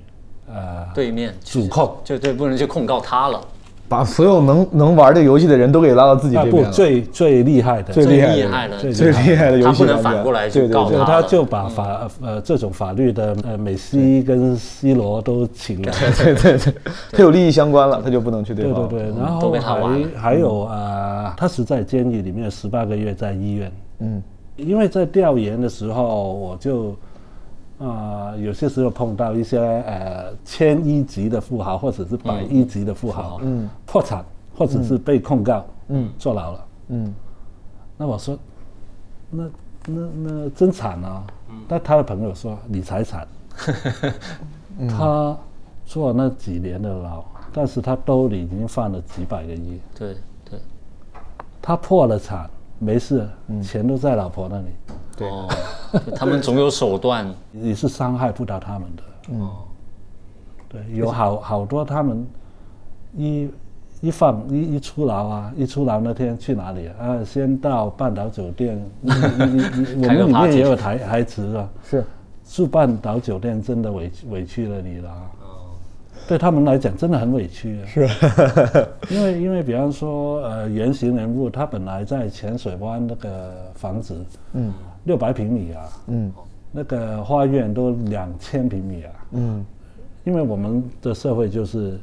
[0.45, 1.95] 呃对面主控。
[2.03, 3.41] 就对，不能去控告他了，
[3.93, 6.71] 把所有能 能玩这个游戏的人都给拉到自己啊不这边了。
[6.71, 16.73] 最最厉害的最最厉害的厉害的，最最厉害的游他不能戏玩家反过来对对对去告他了，就他就把法呃这种法律的呃美西跟 C 罗都请来，对对对，
[17.13, 18.87] 他有利益相关了，他就不能去对方。
[18.87, 24.21] 对对对，然后还还有啊，他是在监狱里面十八个月在医院，嗯。
[24.55, 26.95] 因为在调研的时候，我就
[27.83, 34.23] 啊、有些时候碰到一些呃千亿级的富豪或者是百亿级的富豪，嗯，破产
[34.55, 37.13] 或者是被控告，嗯，坐牢了，嗯。
[37.97, 38.37] 那我说，
[39.29, 39.43] 那
[39.85, 41.23] 那那真惨啊！
[41.67, 43.27] 那他的朋友说你才惨，
[44.89, 45.37] 他
[45.85, 50.15] 坐那几年的牢，但是他兜里已经放了几百个亿，对
[50.49, 50.59] 对，
[51.61, 52.49] 他破了产，
[52.83, 53.27] 没事，
[53.61, 54.65] 钱都在老婆那里，
[55.15, 55.47] 对哦，
[56.15, 57.25] 他们总有手段。
[57.51, 59.03] 你是伤害不到他们的。
[59.29, 59.49] 嗯，
[60.67, 62.27] 对，有好好多他们
[63.15, 63.49] 一
[64.01, 66.93] 一放一一出牢啊，一出牢那天去哪里啊？
[66.99, 72.03] 啊先到半岛酒店，你你你你我们里面也有台台词啊，是
[72.43, 75.31] 住半岛酒店真的委屈委屈了你了啊。
[76.27, 78.07] 对他们来讲真的很委屈啊，是，
[79.09, 84.15] 因为因为比方说呃原型人物他本来在浅水湾那个房子，
[84.53, 86.31] 嗯，六百平米啊，嗯。
[86.75, 89.63] 那个花园都两千平米啊，嗯。
[90.23, 91.99] 因为我们的社会就是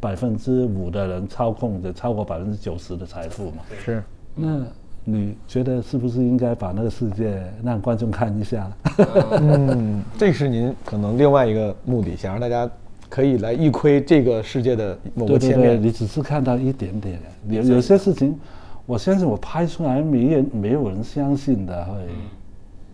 [0.00, 3.62] 百分之五的人操控着超过百分之九十的财富嘛。
[3.84, 4.02] 是，
[4.34, 4.60] 那
[5.04, 8.70] 你觉得是不是应该把那个世界让观众看一下？
[9.40, 12.68] 嗯，这是您可能另外一个目的，想让大家
[13.10, 15.82] 可以来一窥这个世界的某对对对，个切面。
[15.82, 18.38] 你只是看到一点点，有有些事情，
[18.86, 21.92] 我相信我拍出来没人没有人相信的会。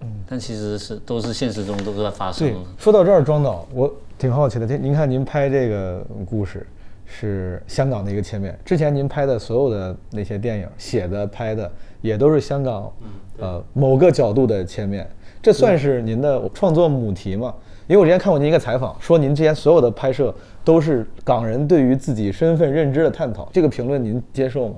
[0.01, 4.67] 嗯但其实是都是现实中都是在发生对。，说到这儿，庄导，我挺好奇的。
[4.67, 6.67] 您您看，您拍这个故事
[7.07, 11.71] 是香港的一个切面，之前您拍的所有的那些电影写的、拍的，
[12.03, 12.93] 也都是香港
[13.39, 15.09] 呃某个角度的切面。
[15.43, 17.55] 这算是您的创作母题吗？
[17.89, 23.49] 因为我之前看过您一个采访，说您之前所有的拍摄都是港人对于自己身份认知的探讨。
[23.53, 24.75] 这个评论您接受吗？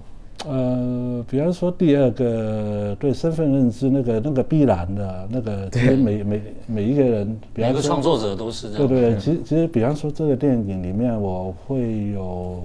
[0.47, 8.87] 呃，比方说第二个对身份认知那个那个必然的那个，其实每每每一个人，比每个方说创作者都是这样。
[8.87, 12.62] 对对对，其实其实比方说这个电影里面，我会有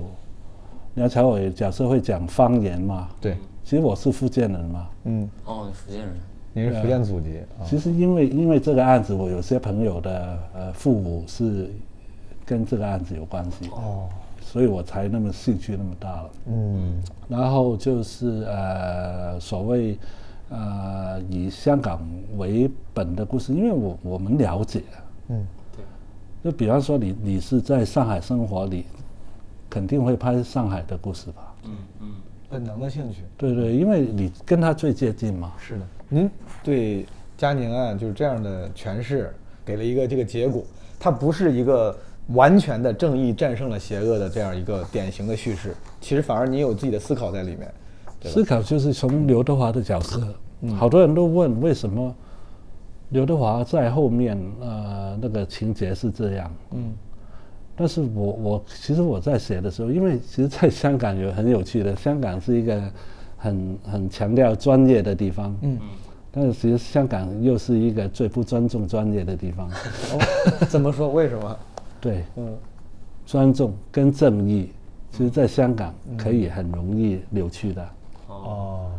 [0.94, 6.10] 梁朝伟角色会讲方言嘛，对，其实我是福建人嘛，嗯，哦，福建人。
[6.54, 11.70] 您是福建祖籍啊，其实因为因为这个案子，我有些朋友的呃父母是
[12.46, 14.08] 跟这个案子有关系，哦，
[14.40, 16.30] 所以我才那么兴趣那么大了。
[16.48, 19.98] 嗯然后就是呃所谓
[20.50, 24.84] 呃以香港为本的故事，因为我我们了解，
[25.30, 25.44] 嗯，
[25.76, 25.84] 对
[26.52, 28.86] 就比方说你你是在上海生活，你
[29.70, 31.56] 肯定会拍上海的故事吧？
[31.66, 32.08] 嗯嗯。
[32.54, 33.24] 本能的兴趣。
[33.36, 35.54] 对对，因为你跟他最接近嘛。
[35.58, 36.30] 是的，您
[36.64, 39.34] 对嘉宁案就是这样的诠释，
[39.66, 40.64] 给了一个这个结果，
[41.00, 41.96] 它不是一个
[42.28, 47.74] 完全的正义战胜了邪恶的这样一个典型的叙事，其实反而你有自己的思考在里面，
[48.24, 50.22] 思考就是从刘德华的角色，
[50.76, 52.16] 好多人都问为什么
[53.10, 56.94] 刘德华在后面呃那个情节是这样，嗯
[57.76, 62.82] 但是我我其实我在写的时候，因为其实在香港有很有趣的， 香港是一个
[63.38, 65.78] 很很强调专业的地方，嗯，
[66.32, 71.12] 但是其实香港又是一个最不尊重专业的地方，哦，怎么说？
[71.12, 71.58] 为什么？
[72.00, 72.54] 对，嗯
[73.26, 74.70] 尊重跟正义，
[75.12, 77.90] 其实在香港可以很容易扭曲的。
[78.28, 78.92] 哦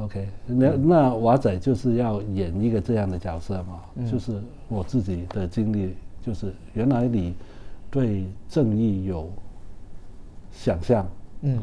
[0.00, 7.34] ，OK，那那华仔就是要演一个这样的角色嘛，就是我自己的经历，就是原来你
[7.90, 9.30] 对正义有
[10.50, 11.06] 想象，
[11.42, 11.58] 嗯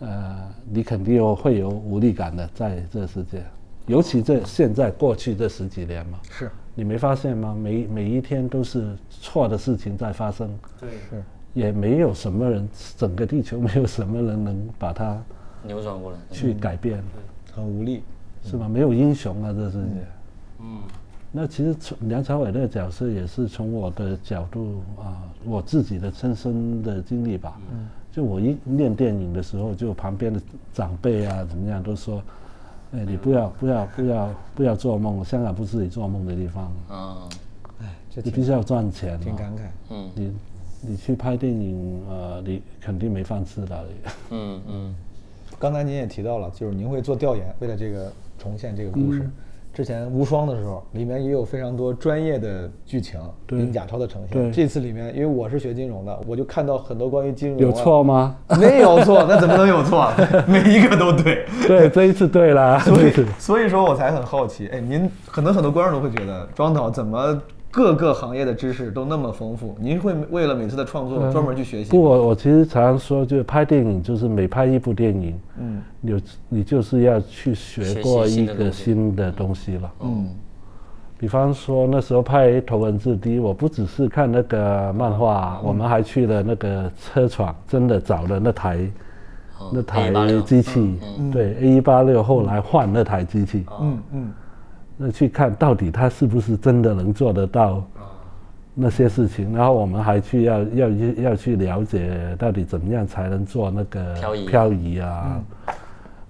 [0.00, 3.42] 呃，你肯定有会有无力感的，在这个世界，
[3.86, 7.54] 尤其这现在过去这十几年嘛，是你没发现吗？
[7.58, 11.22] 每每一天都是错的事情在发生，对，是，
[11.54, 15.22] 也没有什么人，整个地球没有什么人能把它
[15.62, 16.18] 扭转过来。
[16.30, 17.02] 去改变。
[17.54, 18.02] 很无力。
[18.42, 18.68] 是吧？
[18.68, 20.06] 没有英雄啊，这世界。
[20.60, 20.78] 嗯，
[21.32, 27.60] 那其实从梁朝伟那个角色也是从我的角度啊，我自己的亲身的经历吧。
[27.70, 27.88] 嗯。
[28.10, 30.40] 就我一念电影的时候，就旁边的
[30.72, 32.22] 长辈啊，怎么样都说，
[32.92, 37.28] 哎，你不要不要不要不要做梦，香港不是你做梦的地方，啊，
[37.82, 39.20] 哎，这你必须要赚钱、啊。
[39.22, 39.60] 挺感慨。
[39.90, 40.32] 嗯你
[40.80, 43.84] 你去拍电影，呃，你肯定没饭吃的。
[44.30, 44.94] 嗯嗯，
[45.58, 49.28] 刚才您也提到了，就是您会做调研，为了这个重现这个故事。
[49.76, 54.30] 之前无双的时候，里面也有非常多专业的剧情，对林贾超的呈现。
[54.30, 58.34] 对这次里面，因为我是学金融的，我就看到很多关于金融、啊、有错吗？
[58.58, 60.10] 没有错，那怎么能有错？
[60.48, 61.44] 每一个都对。
[61.66, 62.80] 对，这一次对了。
[62.80, 67.38] 所以所以说我才很好奇，哎，您可能很多观众都会觉得庄导怎么
[67.76, 69.76] 各个行业的知识都那么丰富？
[69.78, 75.82] 您会为了每次的创作专门去学习不，我我其实常常说，就是拍电影，就是每拍一部电影，嗯。
[76.00, 79.92] 有你就是要去学过一个新的东西了。
[80.00, 80.26] 嗯。
[81.18, 88.90] 比方说那时候拍《头文字 D》，我不只是看那个漫画，我们还去了那个车厂，真的找了那台
[89.58, 90.98] 哦那台 A86 机器，
[91.30, 94.32] 对 A 一八六，后来换那台机器，嗯嗯
[94.96, 97.86] 那去看到底他是不是真的能做得到
[98.74, 105.42] 那些事情，然后我们还去要要要去了解到底怎么样才能做那个漂移漂移啊，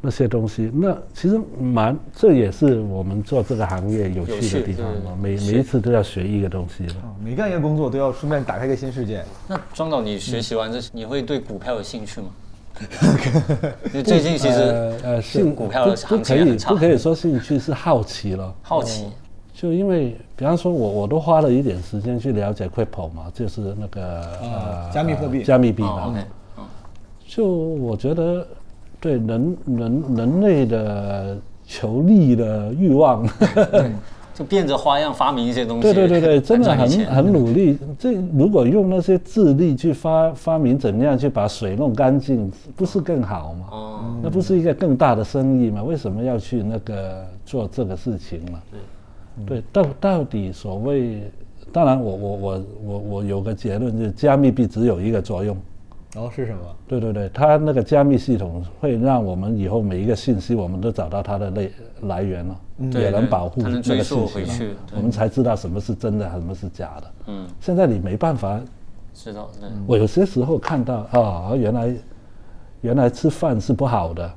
[0.01, 5.19] 那些东西，那其实蛮，这也是我们做这个行业有趣的地方嘛。
[5.21, 6.87] 每每一次都要学一个东西
[7.21, 9.25] 每干一个工作都要顺便打开一个新世界。
[9.49, 12.27] 那庄导，你学习完这些，你会对股票有兴趣吗？
[13.93, 16.71] 因为最近其实呃呃，兴股票的不不可以行情很差。
[16.71, 18.55] 不可以说兴趣是好奇了。
[18.63, 19.07] 好奇，
[19.55, 25.39] 就因为，比方说我我都花了一点时间去了解 crypto 嘛，就是那个呃加密货币。
[25.39, 26.03] 呃加密币哦嘛。
[26.09, 26.21] ，OK，
[27.27, 28.47] 就我觉得，
[29.01, 31.37] 对人人人类的
[31.67, 33.27] 求利的欲望，
[34.37, 37.79] 就变着花样发明一些东西，对对对对，真的很很努力。
[37.99, 43.67] 这如果用那些智力去发发明怎样去把水弄干净，不是更好吗？
[43.71, 45.83] 哦，那不是一个更大的生意吗？
[45.83, 48.61] 为什么要去那个做这个事情呢？
[49.47, 51.23] 对，到到底所谓，
[51.73, 55.57] 当然我我我我我有个结论，就是加密币只有一个作用。
[56.17, 56.61] 然后是什么？
[56.89, 61.71] 对对对，它那个加密系统会让我们以后每一个信息，我们都找到它的来
[62.05, 62.57] 来源了，
[62.91, 67.13] 对也能保护那它能追个溯回去信息了我们才知道什么是真的，什么是假的。
[67.27, 68.59] 嗯，现在你没办法，
[69.13, 71.95] 知道，对，我有些时候看到啊、原来
[72.81, 74.33] 原来吃饭是不好的，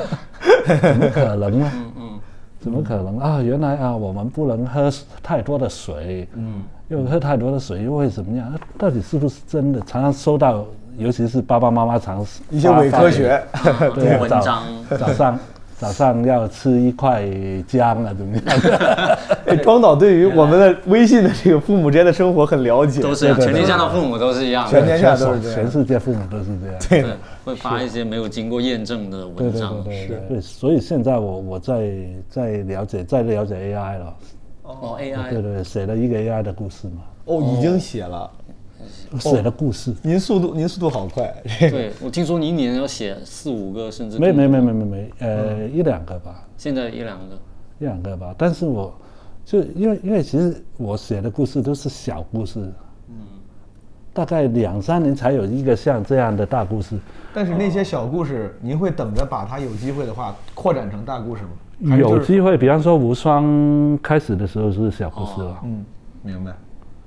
[0.80, 1.70] 怎么可能呢？
[1.74, 2.20] 嗯嗯，
[2.58, 3.42] 怎么可能啊？
[3.42, 4.90] 原来啊，我们不能喝
[5.22, 8.48] 太多的水，嗯，因为喝太多的水又会怎么样？
[8.48, 9.80] 啊到底是不是真的？
[9.82, 10.64] 常常收到，
[10.98, 13.42] 尤其是爸爸妈妈常一些伪科学。
[13.94, 14.62] 对文章。
[14.98, 15.38] 早上
[15.78, 17.24] 早上要吃一块
[17.66, 18.44] 姜啊，怎么样？
[19.46, 25.54] 哎，庄导对于我们的微信的这个父母之间的生活很了解，都是全天下的父母都是一样的，全天下都是这样。
[25.56, 26.76] 全世界父母都是这样。
[26.88, 31.90] 对对，会发一些没有经过验证的文章，对对对，所以现在我我在
[32.28, 34.14] 在了解在了解 AI 了，
[34.62, 38.30] 哦，AI，对对，写了一个 AI 的故事嘛，哦，已经写了。
[39.18, 41.34] 写的故事，您速度，您速度好快。
[41.60, 47.38] 对我听说您一年要写四五个，甚至没没没没没没，呃，一两个吧，现在一两个，
[47.78, 48.34] 一两个吧。
[48.36, 48.94] 但是我
[49.44, 52.60] 就因为因为其实我写的故事都是小故事，
[53.08, 53.16] 嗯，
[54.12, 56.98] 大概两三年才有一个像这样的大故事。
[57.34, 61.50] 但是那些小故事，您会等着把它有机会的话扩展成大故事吗？
[61.80, 65.84] 就是有机会，比方说无双开始的时候是小故事了，嗯，
[66.22, 66.52] 明白。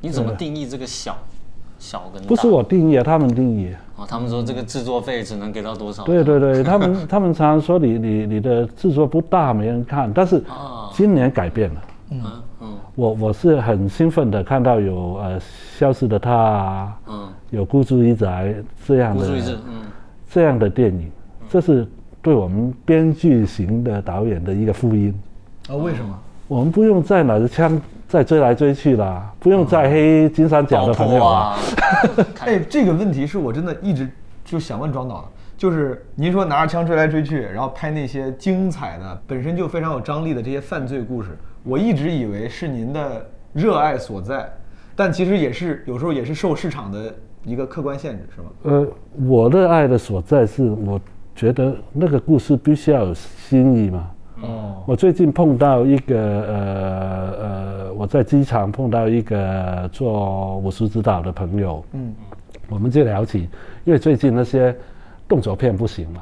[0.02, 1.18] 你怎么定义这个小
[1.86, 2.28] 小跟大？
[2.28, 3.72] 不是我定义，他们定义。
[3.96, 6.04] 哦，他们说这个制作费只能给到多少？
[6.04, 11.82] 对对对，他们 他们常常说你你你的制作不大，没人看，但是啊今年改变了。
[12.12, 12.22] 嗯
[12.62, 15.40] 嗯我我是很兴奋的看到有呃
[15.78, 18.26] 消失的她啊，嗯，有孤注一掷
[18.86, 19.84] 这样的孤注一掷，嗯，
[20.30, 21.12] 这样的电影，
[21.50, 21.88] 这是
[22.22, 25.14] 对我们编剧型的导演的一个福音。
[25.70, 26.18] 啊，为什么？
[26.48, 31.40] 我们不用再拿着枪再追来追去啦，不用再黑金三角的朋友啊。
[31.50, 31.60] 啊，
[32.46, 34.08] 哎，这个问题是我真的一直
[34.44, 44.48] 就想问庄导的，就是您说拿着枪追来追去，然后拍那些精彩的、本身就非常有张力的这些犯罪故事，我一直以为是您的热爱所在，
[44.96, 47.14] 但其实也是有时候也是受市场的
[47.44, 48.48] 一个客观限制，是吗？
[48.64, 48.88] 呃，
[49.26, 51.02] 我热爱的所在是，我
[51.36, 54.12] 觉得那个故事必须要有新意嘛。
[54.46, 62.14] 哦，我最近碰到一个呃呃，我在机场碰到一个做武术指导的朋友，嗯，
[62.70, 63.50] 我们就聊起，
[63.84, 64.76] 因为最近那些
[65.28, 66.22] 动作片不行嘛，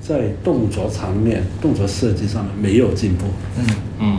[0.00, 3.26] 在动作场面、动作设计上面没有进步，
[3.58, 3.64] 嗯。
[4.00, 4.18] 嗯，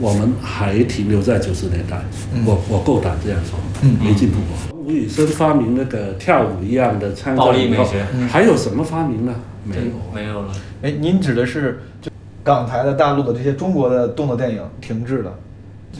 [0.00, 2.00] 我们还停留在九十年代，
[2.46, 4.78] 我我够胆这样说，嗯没进步过。
[4.78, 9.34] 吴宇森发明那个跳舞一样的参暴照以后力美学还有什么发明呢？
[9.64, 9.82] 没有。
[10.14, 12.07] 没有了，哎，您指的是就
[12.48, 15.30] 港台的、大陆的这些中国的动作电影停滞了，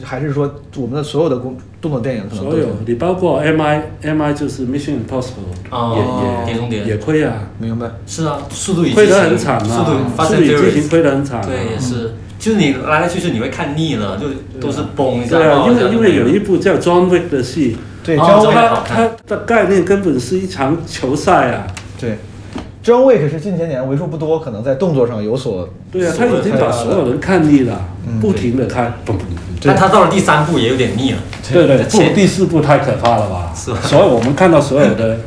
[0.01, 7.85] 还是说我们的所有的工动作电影可能都所有你包括 M I M I 就是 Mission Impossible，、哦也碟中谍也也亏啊，明白？
[8.07, 11.45] 是啊，速度与激亏，得很惨啊，速度发速生度与激情亏得很惨、啊。
[11.45, 14.25] 对，也是，就是你来来去去你会看腻了，就
[14.59, 21.67] 都是崩一下，对啊，因为因为有一部叫 John Wick 的戏，对，哦张卫它这个好看它的概念根本是一场球赛啊。
[21.99, 22.17] 对，
[22.89, 29.23] 张卫可是近些年为数不多可能在动作上有所对啊，他已经把所有人看腻了，嗯不停的看，嘣嘣嘣。
[29.61, 31.17] 但他到了第三部也有点腻了，
[31.51, 33.51] 对对，不，前第四部太可怕了吧？
[33.55, 35.17] 是吧所以我们看到所有的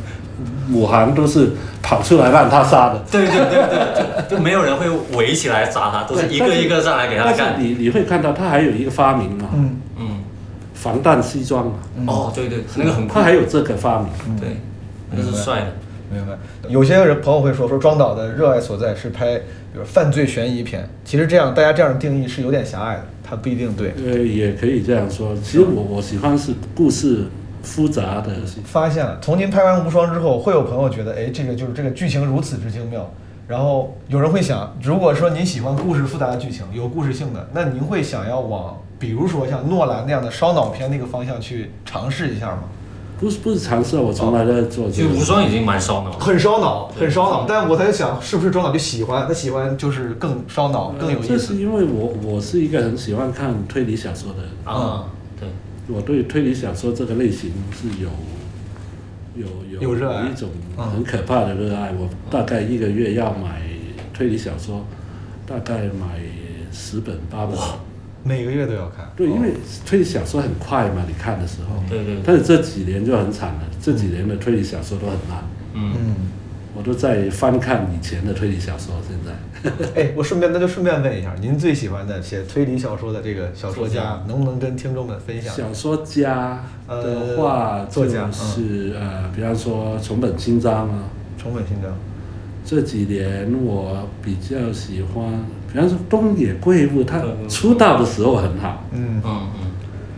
[0.72, 1.50] 武行都是
[1.82, 3.04] 跑出来让他杀的。
[3.10, 4.86] 对对对对，就就没有人会
[5.16, 7.56] 围起来杀他，都是一个一个上来给他干。
[7.58, 10.06] 你你会看到他还有一个发明嘛，嗯嗯，
[10.72, 11.72] 防弹西装嘛，
[12.06, 14.08] 哦，对对，那个很酷他，还有这个发明。
[14.40, 14.56] 对，
[15.10, 15.66] 那是帅的。
[16.12, 16.32] 明白。
[16.68, 20.88] 有些人朋友会说，说庄导的热爱所在是拍，比如犯罪悬疑片。
[21.04, 23.92] 其实这样，大家这样的定义是有点狭隘的，它不一定对。
[23.96, 25.34] 呃，也可以这样说。
[25.36, 27.24] 其实我我喜欢是故事
[27.62, 28.32] 复杂的。
[28.64, 33.10] 发现了，从您拍完《无双》之后，会有朋友觉得，哎，这个就是这个剧情如此之精妙，
[33.48, 42.64] 然后有人会想，如果说您喜欢故事复杂的剧情，有故事性的，那您会想要往比如说像诺兰那样的烧脑片那个方向去尝试一下吗？
[43.22, 45.14] 不是不是尝试，我从来都在做这就个。
[45.14, 46.18] 无双已经蛮烧脑了。
[46.18, 47.46] 很烧脑，很烧脑。
[47.48, 49.28] 但我在想，是不是周导就喜欢？
[49.28, 51.28] 他喜欢就是更烧脑，更有意思。
[51.28, 55.04] 这是因为我我是一个很喜欢看推理小说的人，啊，
[55.38, 55.48] 对，
[55.86, 58.08] 我对推理小说这个类型是有
[59.36, 61.92] 有有有一种很可怕的热爱。
[61.92, 63.62] 我大概一个月要买
[64.12, 64.84] 推理小说，
[65.46, 66.20] 大概买
[66.72, 67.56] 十本八本。
[68.24, 69.10] 每个月都要看。
[69.16, 69.52] 对，因为
[69.84, 71.82] 推理小说很快嘛，你看的时候。
[71.88, 75.42] 对对对但是这几年就很惨了，这几年的推理小说都很烂，
[75.74, 76.14] 嗯，嗯，
[76.74, 78.94] 我都在翻看以前的推理小说。
[79.06, 85.54] 现在， 哎，我顺便那就顺便问一下，您最喜欢的写推理小说的这个小说家，能不能跟听众们分享？
[85.54, 91.04] 小说家的话，呃作家是呃，比方说重本新张啊，
[91.36, 91.92] 重本新章。
[92.64, 95.24] 这几年我比较喜欢，
[95.72, 99.22] 比方说东野圭吾，他出道的时候很好，嗯。
[99.24, 99.24] 嗯。
[99.24, 99.70] 嗯，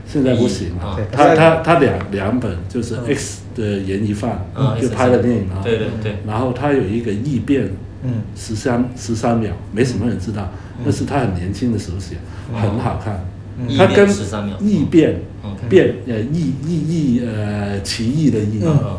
[0.06, 0.98] 现在不行了。
[1.12, 5.62] 他他他两两本就是 X 的嫌疑犯嗯，就拍了电影啊。
[5.62, 6.16] 对对对。
[6.26, 7.68] 然后他有一个异变，
[8.02, 8.22] 嗯。
[8.36, 10.50] 十三十三秒，没什么人知道，
[10.84, 12.16] 那是他很年轻的时候写，
[12.52, 13.24] 很好看。
[13.68, 15.56] 异变他跟13秒异变嗯。
[15.68, 16.74] 变呃异异
[17.16, 18.98] 异呃奇异的异，嗯。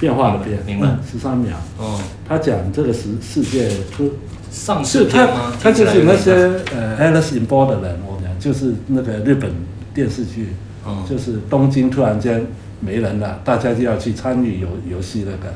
[0.00, 0.88] 变化的变，明白。
[1.10, 1.56] 十三秒。
[1.78, 4.12] 哦，他讲这个世世界突
[4.54, 5.26] 上是他？
[5.60, 6.32] 他就是那些
[6.72, 9.50] 呃 Alice in Borderland，我讲就是那个日本
[9.92, 10.50] 电视剧，
[10.86, 12.46] 嗯就是东京突然间
[12.80, 15.52] 没人了，大家就要去参与游游戏那个，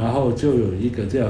[0.00, 1.28] 然后就有一个叫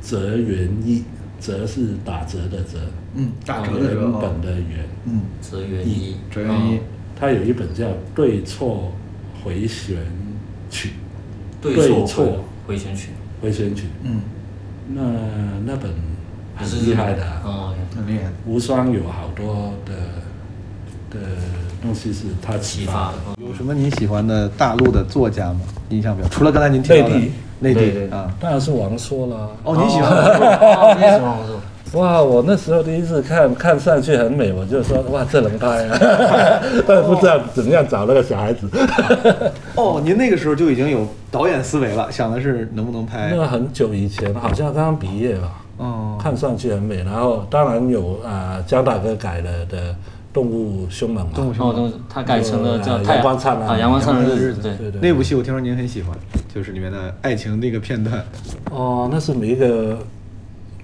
[0.00, 1.02] 泽元一，
[1.40, 2.78] 泽是打折的折，
[3.16, 6.80] 嗯，打折的原本的原，嗯，泽元一，泽原一嗯
[7.18, 8.92] 他有一本叫《对错
[9.42, 9.96] 回旋
[10.70, 10.90] 曲
[11.60, 12.24] 对对错错
[12.66, 13.08] 回回旋曲，》
[13.42, 14.20] 回旋曲，嗯，
[14.94, 15.02] 那
[15.64, 15.90] 那本
[16.56, 17.42] 很厉害的啊。
[17.44, 18.24] 哦，很厉害。
[18.46, 19.92] 无双有好多的
[21.10, 21.26] 的
[21.82, 23.44] 东西是他启启发的。
[23.46, 25.60] 有什么你喜欢的大陆的作家吗？
[25.90, 28.32] 印象比较，除了刚才您提到的内地内对对地啊。
[28.40, 29.50] 当然是王朔了。
[29.62, 31.60] 哦，你喜欢哦，你喜欢王朔？
[31.92, 35.98] 哇，我那时候第一次看，看上去很美，我就说哇，这能拍啊！
[36.86, 38.68] 但不知道怎么样找那个小孩子。
[39.76, 43.36] 哦，您那个时候就已经有导演思维了，想的是能不能拍那。
[43.36, 47.02] 个很久以前，好像刚刚毕业吧，哦，看上去很美。
[47.04, 49.92] 然后当然有啊、江大哥改了的
[50.32, 51.32] 《动物凶猛》嘛。
[51.34, 56.16] 动物凶哦，都是他改成了叫阳光灿烂啊，阳光灿烂的日子，对对对那部戏我听说您很喜欢，
[56.54, 58.24] 就是里面的爱情那个片段。
[58.70, 59.98] 哦，那是每一个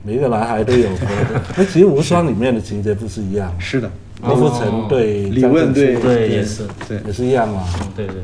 [0.02, 1.42] 每一个男孩都有过的。
[1.56, 3.52] 那其实无双里面的情节不是一样？
[3.58, 3.90] 是的，
[4.20, 7.64] 郭富城对李问对对也是，对，也是一样嘛。
[7.80, 8.16] 嗯对对，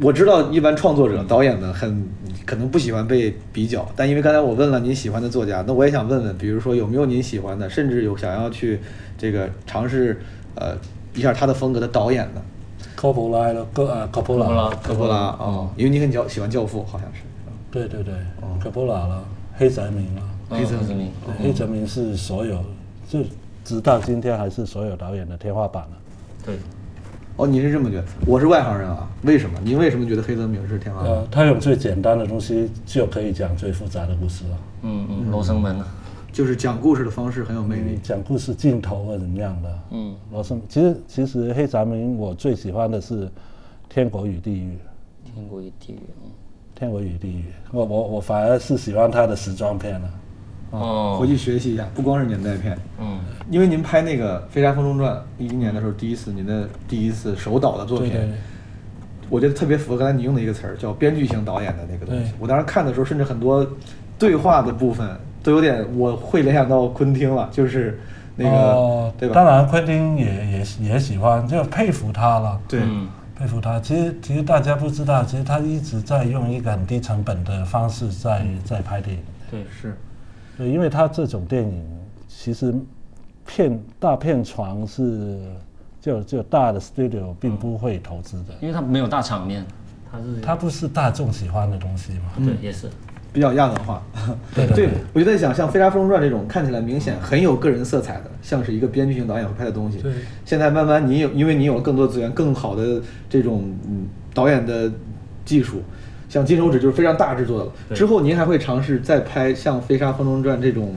[0.00, 2.08] 我知道一般创作者、导演呢，很
[2.46, 8.80] 可能不喜欢被比较，但因为刚才我问了您喜欢的作家，那我也想问问，比如说有没有您喜欢的，甚至有想要去
[9.16, 10.20] 这个尝试
[10.54, 10.76] 呃
[11.14, 12.42] 一下他的风格的导演呢？
[12.94, 17.22] 科波拉了，科啊科波拉拉，科波拉哦，因为你很教喜欢教父，好像是。
[17.70, 18.14] 对对对，
[18.62, 19.24] 科波拉了，
[19.56, 20.22] 黑泽明了。
[20.50, 22.64] 黑泽明，黑泽明是所有，
[23.06, 23.18] 就
[23.62, 25.90] 直到今天还是所有导演的天花板了。
[26.42, 26.56] 对，
[27.38, 28.04] 哦，你是这么觉得？
[28.26, 29.56] 我是外行人啊，为什么？
[29.62, 31.10] 您为什么觉得黑泽明是天花板？
[31.12, 34.58] 呃，他用最简单的东西就可以讲最复杂的故事了。
[34.82, 35.86] 嗯嗯，罗生门啊，
[36.32, 37.96] 就是讲故事的方式很有魅力。
[38.02, 39.78] 讲故事镜头啊怎么样的？
[39.92, 43.26] 嗯，罗生其实其实黑泽明我最喜欢的是
[43.88, 44.72] 《天国与地狱》。
[45.32, 46.30] 天国与地狱，嗯
[46.74, 50.10] 天国与地狱，我我我反而是喜欢他的时装片了。
[50.70, 53.18] 哦，回去学习一下，不光是年代片，嗯，
[53.50, 58.28] 因为您拍那个《飞沙风中传》一一年的时候，第一次您的第一次首导的作品，对对
[59.30, 62.32] 我觉得特别符合刚才你用的一个词儿，叫编剧型导演的那个东西。
[62.38, 63.66] 我当时看的时候，甚至很多
[64.18, 65.08] 对话的部分
[65.42, 67.98] 都有点，我会联想到昆汀了，就是
[68.36, 69.34] 那个、哦对吧？
[69.34, 72.60] 当然，昆汀也也也喜欢，就佩服他了。
[72.68, 73.08] 对，嗯
[73.38, 73.78] 佩服他。
[73.80, 79.22] 其实其实大家不知道，其实他一直在用一个很低成本的方式在在拍电影。
[79.50, 79.92] 对，是对，
[80.66, 81.84] 因为他这种电影
[82.26, 82.74] 其实
[83.46, 85.38] 片大片床是
[86.00, 89.64] 就就大的 studio 并不会投资的，因为它没有大场面，
[90.10, 92.32] 它是它不是大众喜欢的东西嘛。
[92.38, 92.88] 对也是，
[93.32, 94.02] 比较亚文化。
[94.54, 99.98] 对对对我就在想，像《飞沙风中传》这种看起来明显很有个人色彩的，像是一个编剧型导演会拍的东西。
[99.98, 100.12] 对
[100.44, 104.90] 现在慢慢你有，因为你有了更多资源、更好的这种嗯导演的
[105.44, 105.82] 技术，
[106.28, 107.72] 像《金手指》就是非常大制作的了。
[107.94, 110.94] 之后您还会尝试再拍像《飞沙风中传》这种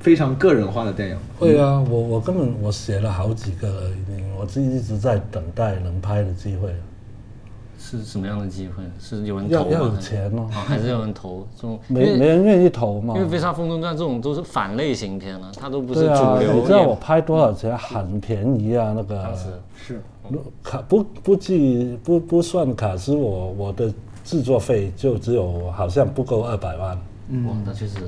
[0.00, 1.22] 非常个人化的电影吗？
[1.38, 6.74] 会啊，我我根本我写了好几个了，已经，我自己一直在等待能拍的机会。
[7.86, 8.82] 是什么样的机会？
[8.98, 9.98] 是有人投要要有吗？
[10.00, 11.78] 钱哦啊，还是有人投这种？
[11.86, 16.54] 没没人愿意投嘛因为《飞沙风中传》这种都是反类型片了，它都不是主流。
[16.54, 17.76] 你知道我拍多少钱？
[17.76, 19.36] 很便宜啊，那个
[19.76, 20.00] 是
[20.62, 23.92] 卡不不计不不算卡斯，我我的
[24.24, 26.96] 制作费就只有好像不够二百万。
[27.46, 27.98] 哇，那确实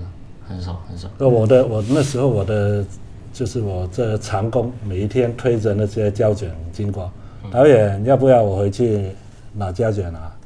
[0.49, 1.09] 很少很少。
[1.19, 2.85] 那我的我那时候我的
[3.33, 7.11] 就是我这长工，每一天推着那些胶卷经过，
[7.51, 9.11] 导演要不要我回去
[9.53, 10.37] 拿胶卷啊？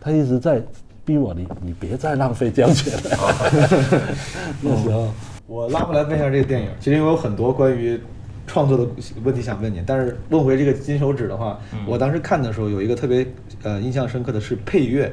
[0.00, 0.62] 他一直在
[1.04, 3.18] 逼我，你你别再浪费胶卷了。
[4.62, 5.08] 那时候
[5.46, 8.00] 我拉回来问一下这个电影，其实因为有很多关于
[8.48, 8.84] 创作的
[9.22, 13.24] 问题想问你，但是问回这个金手指的话，我当时看的时候有一个特别
[13.62, 15.12] 呃印象深刻的是配乐，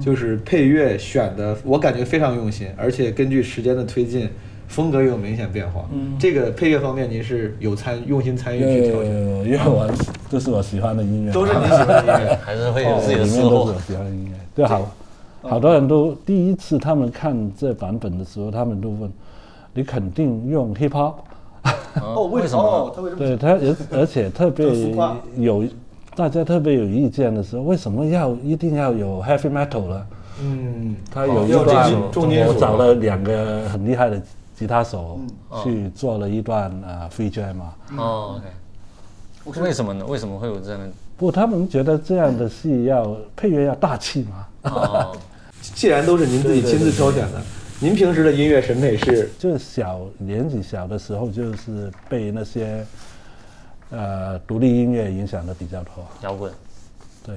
[0.00, 4.30] 就是配乐选的我感觉非常用心，而且根据时间的推进，
[4.68, 5.84] 风格也有明显变化。
[6.18, 9.90] 这个配乐方面您是有参用心参与去调整，呃，因为我
[10.30, 12.38] 这是我喜欢的音乐，都是你喜欢的音乐。
[12.42, 13.80] 还是会有自己的思路里面都是我。
[13.80, 14.32] 喜欢的音乐。
[14.54, 14.90] 对，好，
[15.42, 19.12] 好多人都第一次他们看这版本的时候，他们都问
[19.74, 21.14] 你肯定用 hip hop。
[22.02, 23.18] 哦，为什么哦他为什么？
[23.18, 24.66] 对他，而而且 特别
[25.36, 25.64] 有
[26.14, 30.06] 大家特别有意见的时候，为什么要一定要有 heavy metal 呢？
[30.42, 34.20] 嗯，他有一要段我找了两个很厉害的
[34.54, 35.18] 吉他手
[35.50, 37.74] 嗯去做了一段啊 free jam 嘛。
[37.96, 38.40] 哦
[39.46, 39.60] ，OK。
[39.62, 40.04] 为什么呢？
[40.06, 40.88] 为什么会有这样的？
[41.16, 44.46] 不，他们觉得这样的戏要配乐要大气嘛。
[44.70, 45.16] 哦，
[45.74, 47.40] 既然都是您自己亲自挑选的，
[47.78, 52.82] 您平时的音乐审美是就是小年纪小的时候，就是被那些
[53.90, 55.92] 呃独立音乐影响的比较多。
[56.22, 56.50] 摇滚。
[57.22, 57.34] 对，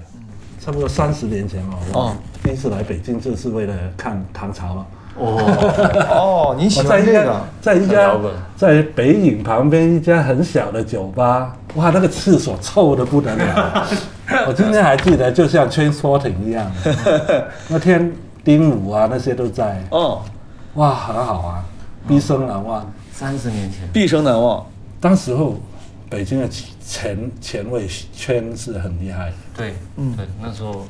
[0.62, 4.86] 差不多三十年前嘛，哦我第一次来北京就是为了看唐朝嘛。
[5.18, 7.42] 哦，您喜我在一家欢这个？
[7.60, 8.18] 在一家
[8.56, 13.88] 在北影旁边一家很小的酒吧，哇，那个厕所臭的不得了。
[14.48, 16.72] 我今天还记得，就像 Transporting 一样。
[17.68, 18.14] 那天
[18.44, 20.22] 丁武啊那些都在，哦，
[20.76, 21.66] 哇，很好啊，
[22.08, 22.92] 毕生难忘。
[23.12, 23.88] 三十年前。
[23.92, 24.66] 毕生难忘。
[25.02, 25.56] 当时候
[26.10, 26.48] 北京的
[26.80, 29.36] 前前卫圈是很厉害的。
[29.56, 30.86] 对，嗯，对，那时候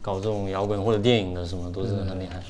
[0.00, 2.40] 搞这种摇滚或者电影的什么都是很厉害。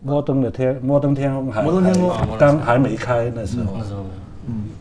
[0.00, 3.74] 摩登的天，摩登天空还摩登天空还刚还没开那时候。
[3.78, 4.04] 那时候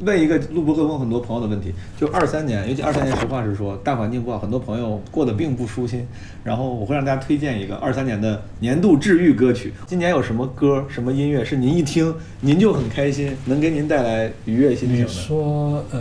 [0.01, 6.05] 问一个录播课问很多朋友的问题，就二三年，尤其二三年，实话实说，大环境不好，很多朋友过得并不舒心。
[6.43, 9.73] 然后我会让大家推荐一个二三年的年度治愈歌曲。
[9.85, 15.07] 今年有什么歌、什么音乐是您一听您就很开心，能给您带来愉悦心情你？
[15.07, 15.99] 说呃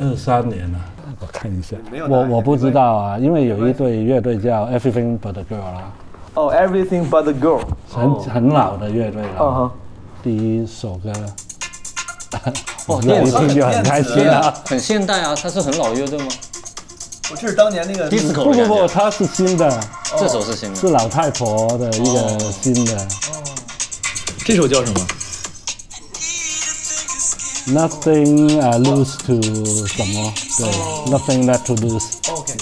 [0.00, 0.84] 二三年啊，
[1.20, 5.92] 我看一下没有，我我不知道啊，因为有一对乐队叫 Everything But the Girl 啦，
[6.34, 7.60] 哦、e v e r y t h i n g But the Girl。
[7.88, 9.70] 很很老的乐队了嗯了哼。
[10.22, 11.12] 第一首歌，
[12.86, 14.40] 哦， 一电子听就很开心啊。
[14.48, 16.26] 啊。，很现代啊，它是很老乐队吗？
[17.30, 19.80] 我这是当年那个？disco 不不不，它是新的，
[20.18, 20.80] 这首是新的。
[20.80, 23.08] 是老太婆的一个新的。
[24.46, 25.06] 这首叫什么
[27.68, 29.42] ？Nothing I lose to
[29.86, 30.32] 什么？
[30.56, 30.66] 对
[31.12, 32.54] ，Nothing left to lose，OK，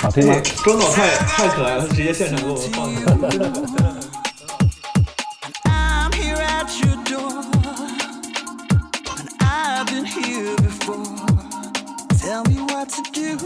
[0.00, 0.36] 好听吗？
[0.64, 2.88] 周总太太可爱了，直接现场给我们放
[12.84, 13.38] To do,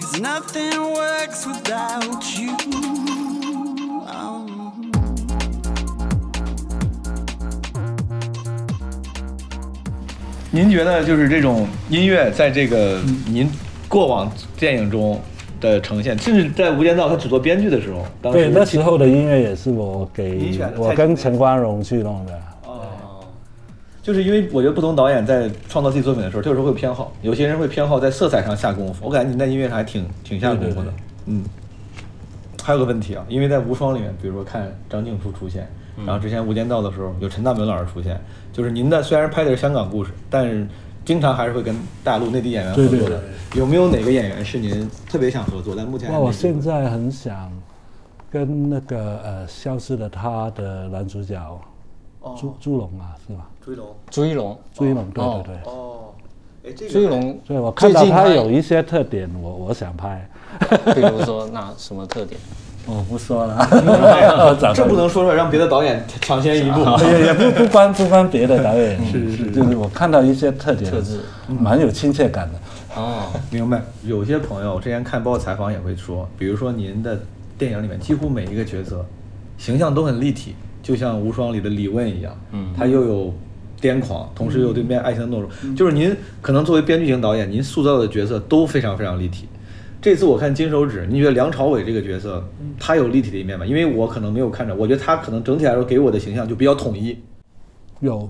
[0.00, 2.56] cause nothing works without you.
[4.06, 4.48] Oh.
[10.50, 13.46] 您觉得就是这种音乐在这个您
[13.88, 15.20] 过往电影中
[15.60, 22.32] 的呈现，甚至在《无间道》他只做编剧的时候，当时对，那时候的音乐也是我给我跟陈光荣去弄的。
[24.02, 29.06] 就是因为我觉得不同导演在创造自己作品的时候，这个时候会有偏好，有些人会偏好在色彩上下功夫。
[29.06, 30.94] 我感觉你在音乐上还挺挺下功夫的对对对。
[31.26, 31.44] 嗯，
[32.60, 35.68] 还有个问题啊，因为在《无双》里面，比如说看张静初出现，
[36.04, 38.20] 然后之前《无间道》的时候有陈大明老师出现，
[38.52, 40.66] 就是您的虽然拍的是香港故事，但是
[41.04, 43.06] 经常还是会跟大陆内地演员合作的。
[43.06, 47.52] 对对有没有哪个演员是您特别想合作，但目前我现在很想
[48.28, 51.38] 跟那个呃《消失的她》的男主角
[52.38, 53.48] 朱朱龙啊，是吧？
[53.64, 53.86] 追龙。
[54.10, 55.42] 朱一龙，朱一龙，对哦。
[55.44, 55.54] 对。
[55.54, 55.62] 对。
[55.64, 56.14] 哦，
[56.64, 60.28] 哎，这个朱一龙，对，我看到最近他有一些特点，我我想拍，
[60.94, 62.40] 比如说那什么特点？
[62.84, 63.64] 我不说了，
[64.74, 66.80] 这不能说出来，让别的导演抢先一步。
[67.04, 71.20] 也也不不关不关别的导演， 是是，就是我看到一些特点，特质。
[71.48, 72.58] 蛮有亲切感的。
[73.00, 73.80] 哦，明白。
[74.02, 77.20] 有些朋友之前看包括采访也会说，比如说您的
[77.56, 79.06] 电影里面几乎每一个角色
[79.56, 82.74] 形象都很立体，就像《无双》里的李问一样，嗯。
[82.76, 83.34] 他又有
[83.80, 85.48] 癫狂，同时又对面爱情的懦弱。
[85.74, 89.48] 就是您可能作为编剧型导演，您塑造的角色都非常非常立体。
[90.00, 92.44] 这次我看《金手指》，你觉得梁朝伟这个角色
[92.78, 93.64] 他有立体的一面吗？
[93.64, 97.16] 因为我可能没有看着，我觉得他可能整体来说给我的形象就比较统一。
[98.00, 98.28] 有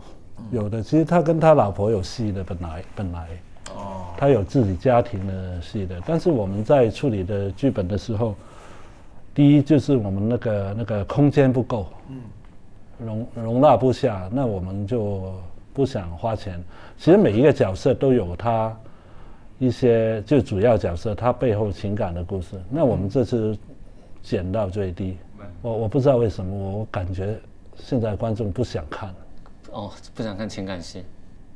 [0.50, 3.26] 有的，其实他跟他老婆有戏的，本来本来，
[3.74, 8.34] 哦，他有自己家庭的戏的，但是我们在处理的剧本的时候，
[9.32, 12.16] 第一就是我们那个那个空间不够，嗯，
[12.98, 15.32] 容容纳不下，那我们就
[15.72, 16.62] 不想花钱。
[16.96, 18.76] 其实每一个角色都有他
[19.58, 23.56] 一些就主要角色他背后情感的故事，那我们这次
[24.22, 25.16] 减到最低。
[25.60, 27.38] 我我不知道为什么，我感觉
[27.76, 29.14] 现在观众不想看。
[29.72, 31.04] 哦，不想看情感戏。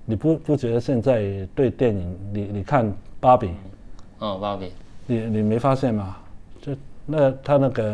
[0.04, 3.50] 你不不觉得现在对电影，你你看芭比，
[4.20, 4.72] 哦，芭比，
[5.06, 6.16] 你你没发现吗？
[6.60, 7.84] 就那他那个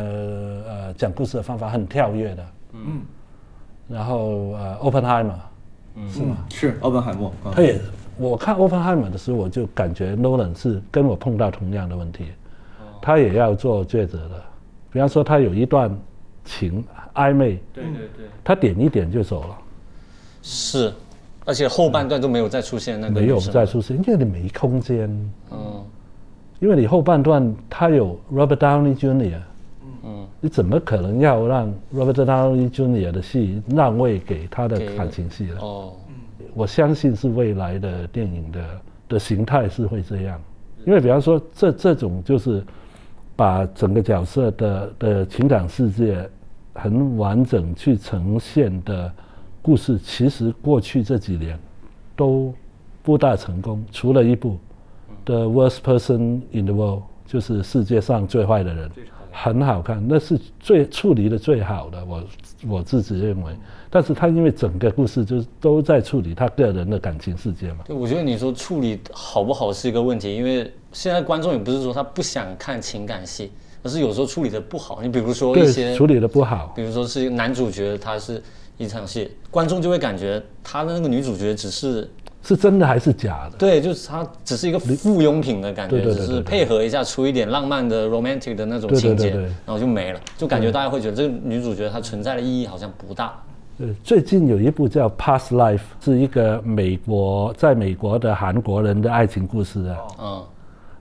[0.68, 3.03] 呃讲故事的方法很跳跃的，嗯，
[3.89, 5.35] 然后呃，Openheimer，
[6.09, 6.37] 是吗？
[6.51, 7.28] 是奥本海默。
[7.45, 7.80] 啊他也，
[8.16, 12.26] 我看 Openheimer 的时候，我就感觉 Nolan 是跟我碰到同样的问题，
[13.01, 14.43] 他也要做抉择的。
[14.91, 15.91] 比方说，他有一段
[16.45, 19.59] 情暧昧，对对对，他点一点就走了。
[20.43, 20.93] 是，
[21.45, 25.09] 而且后半段都没有再出现那个没有再出现，因为你没空间，
[25.51, 25.85] 嗯
[26.61, 29.41] 因为你后半段他有 Robert Downey Jr.，
[30.05, 33.12] 嗯，你怎么可能要让 Robert Downey Jr.
[33.12, 35.59] 的戏让位给他的感情戏呢？
[35.61, 35.92] 哦，
[36.55, 40.40] 我相信是未来的电影的的形态是会这样，
[40.84, 42.64] 因为比方说这这种就是
[43.36, 46.28] 把整个角色的的情感世界
[46.74, 49.12] 很完整去呈现的
[49.62, 51.59] 故事，其实过去这几年
[52.16, 52.53] 都
[53.03, 54.50] 不大成功，除了一部
[55.24, 58.90] 《The Worst Person in the World》，就是世界上最坏的人，
[59.33, 62.24] 很好看，那是最处理的最好的，我
[62.68, 63.53] 我自己认为。
[63.91, 73.51] 但是他因为整个故事就是都在处理他个人的感情世界嘛，对，我觉得你说处理好不好是一个问题，因为现在观众也不是说他不想看情感戏，
[73.83, 75.01] 而是有时候处理的不好。
[75.03, 76.72] 你比如说一些，处理的不好。
[76.74, 78.43] 比如说是男主角，他是
[78.78, 82.09] 一场戏，观众就会感觉他的那个女主角只是
[82.43, 83.57] 是真的还是假的？
[83.57, 93.32] 对，就是它只是一个附庸品的感觉，只是配合一下出一点浪漫的 romantic 的那种情节，然后就没了，就感觉大家会觉得这个女主角她存在的意义好像不大。
[93.78, 100.45] 呃，最近有一部叫《Past Life》，是一个美国在美国的韩国人的爱情故事啊，嗯，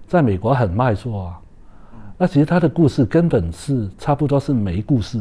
[0.07, 1.39] 在美国很卖座啊。
[2.17, 5.19] 那其实他的故事根本是差不多是没故事，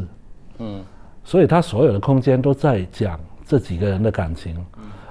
[0.59, 0.81] 嗯，
[1.23, 4.55] 所以他所有的空间都在讲这几个人的感情，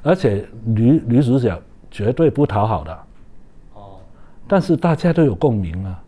[0.03, 2.99] 而且女女主角绝对不讨好的，
[3.75, 3.99] 哦，
[4.49, 6.03] 但是大家都有共鸣啊。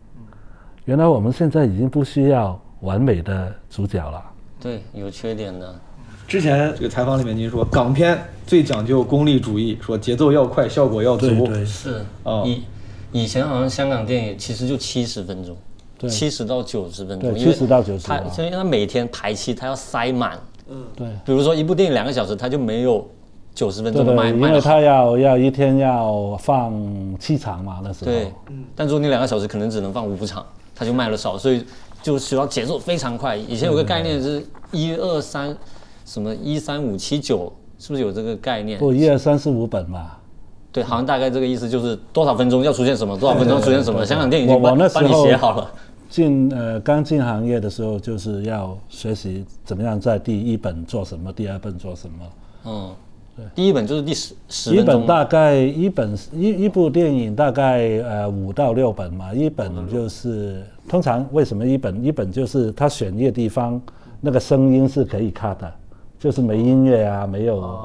[0.85, 4.21] 原来我们现在已经不需要完美的主角了。
[4.59, 5.73] 对，有缺点的。
[6.27, 8.17] 之前这个采访里面您说港片
[8.47, 11.27] 最讲究功利主义，说节奏要快，效果要足。
[11.27, 12.63] 对对是哦以
[13.11, 15.55] 以前好像香港电影其实就七十分钟，
[15.97, 20.39] 对七十到九十分钟，对因为70到九十他啊因为他每天排期，他要塞满。
[20.69, 21.07] 嗯对。
[21.25, 23.05] 比如说一部电影两个小时，他就没有
[23.53, 24.59] 九十分钟的卖因为。
[24.61, 26.73] 他要要一天要放
[27.19, 28.11] 七场嘛，那时候。
[28.11, 28.31] 对，
[28.75, 30.45] 但如果你两个小时可能只能放五场，
[30.75, 31.63] 他就卖了少，所以
[32.01, 33.35] 就需要节奏非常快。
[33.35, 35.55] 以前有个概念是一二三，
[36.05, 38.79] 什么一三五七九，是不是有这个概念？
[38.79, 40.11] 不，一二三四五本嘛。
[40.71, 44.03] 对，好像大概这个意思就是多少分钟要出现什么，多少分钟出现什么。
[44.03, 45.71] 香港电影已经我我帮帮你写好了。
[46.09, 52.15] 进呃刚进行业的时候，就是要学习怎么样在第一本做什么，第二本做什么。
[52.65, 52.91] 嗯，
[53.55, 63.81] 第一本就是第十十一本大概一本一一部电影大概呃五到六本嘛，一本就是通常为什么一本一本就是他选一个地方
[64.21, 65.73] 那个声音是可以 cut 的，
[66.19, 67.79] 就是没音乐啊，没有、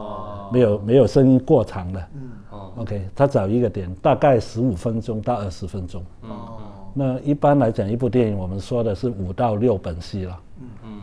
[0.52, 2.06] 没有没有声音过长的。
[2.76, 6.02] OK，他找一个点，大概十五分钟到二十分钟。
[6.94, 10.38] 那一般来讲，一部电影我们说的是五到六本戏了，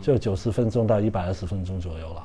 [0.00, 2.22] 就九十分钟到一百二十分钟左右了。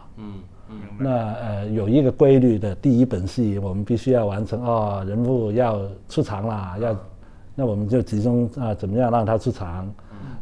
[1.02, 6.96] 那呃有一个规律的，第一本戏我们必须要完成哦，人物要出场啦，要，
[7.56, 9.92] 那我们就集中啊怎么样让他出场，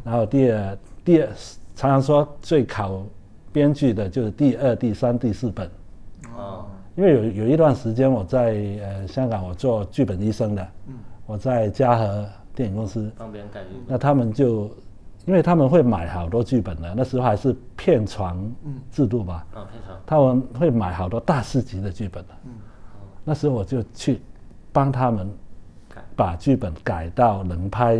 [0.04, 1.28] 然后第二第二
[1.74, 3.02] 常常说最考
[3.52, 5.68] 编剧的就是第二、第三、第四本，
[6.36, 10.68] 哦，因为有有一段时间我在呃香港我做剧本医生的，
[11.26, 13.82] 我在嘉禾电影公司，帮别人改剧本。
[13.86, 14.70] 那他们就，
[15.26, 18.50] 因为他们会买好多剧本的，那时候还是片床
[18.90, 19.46] 制度吧。
[20.06, 22.34] 他们会买好多大师级的剧本的。
[23.24, 24.20] 那时候我就去
[24.72, 25.30] 帮他们
[26.16, 27.96] 把剧本改到能拍。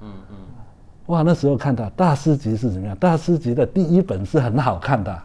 [0.00, 0.36] 嗯嗯
[1.06, 2.96] 哇，那时候看到大师级是怎么样？
[2.96, 5.22] 大师级的第一本是很好看的。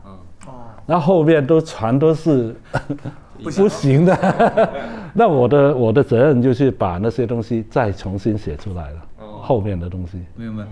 [0.87, 2.55] 然后后面都全都是
[3.43, 4.69] 不行的。
[5.13, 9.01] 那我的我的责任就是把那些东西再重新写出来了，
[9.41, 10.23] 后面的东西。
[10.35, 10.63] 明白。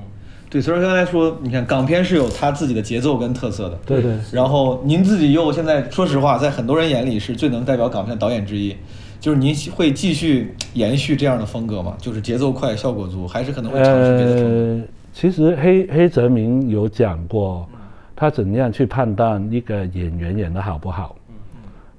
[0.55, 3.77] 对，所以说刚才说，你看港片是有它自己的节奏跟特色的。
[3.85, 8.73] 对对然后您自己又现在说实话，在很多人眼里是最能代表港片的导演之一，
[9.19, 11.97] 就是您会继续延续这样的风格吗？
[11.99, 14.49] 就是节奏快、效果足，还是可能会尝试别的风格？
[14.49, 17.67] 呃，其实黑黑泽明有讲过，
[18.15, 21.17] 他怎样去判断一个演员演的好不好。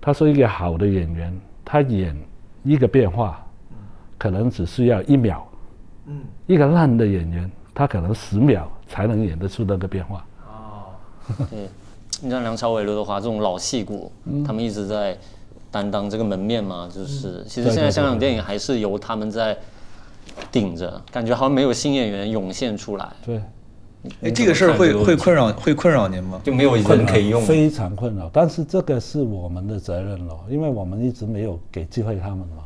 [0.01, 1.31] 他说，一个好的演员，
[1.63, 2.17] 他演
[2.63, 3.39] 一个变化，
[4.17, 5.41] 可能只需要一秒；
[6.07, 10.27] 嗯，一个烂的演员，他可能十秒才能演得出那个变化。
[10.49, 11.69] 哦对，
[12.23, 14.11] 你像梁朝伟、刘德华这种老戏骨，
[14.47, 15.17] 他们一直在
[15.71, 19.55] 担当这个门面嘛，就是其实现在香港电影还是由他们在
[20.51, 23.43] 顶着，感觉好像没有新演员涌现出来，对，
[24.23, 26.41] 哎，这个事儿会会困扰会困扰您吗？
[26.43, 27.43] 就没有人可以用。
[27.43, 28.31] 非常困扰。
[28.33, 32.65] 但是这个是我们的责任了，因为我们一直没有给机会他们嘛。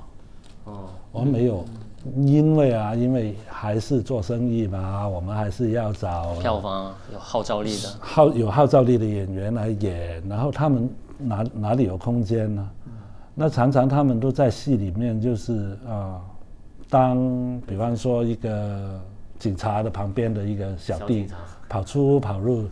[0.64, 0.72] 哦，
[1.10, 1.64] 我们没有，
[2.16, 10.88] 因为啊，因为还是做生意嘛，我们还是要找票房啊有号召力的，号有号召力的演员来演，然后他们
[11.18, 12.70] 哪哪里有空间呢？
[13.34, 16.20] 那常常他们都在戏里面，就是啊、
[16.88, 19.00] 当比方说一个
[19.38, 21.26] 警察的旁边的一个小弟
[21.68, 22.64] 跑出跑入，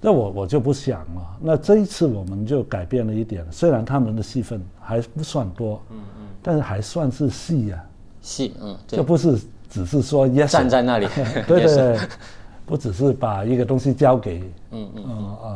[0.00, 1.36] 那我我就不想了。
[1.40, 7.84] 那这一次我们就改变了一点，虽然他们的戏份还不算多，嗯嗯，但是还算是戏呀、
[8.24, 11.06] 戏，嗯，对就不是只是说 yes 站在那里，
[11.46, 11.98] 对对，对，
[12.64, 15.48] 不只是把一个东西交给嗯嗯嗯啊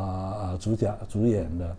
[0.42, 1.76] 啊主角主演的，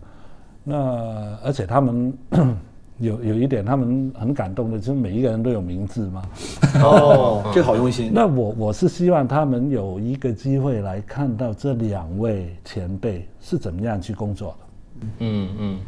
[0.63, 2.13] 那而且他们
[2.97, 6.21] 有有一点他们很感动的，就是每一个人都有名字嘛。
[6.83, 8.11] 哦， 这好用心。
[8.13, 15.07] 那我我是希望他们有一个机会来看到这两位前辈是怎么样去工作的。
[15.19, 15.79] 嗯嗯，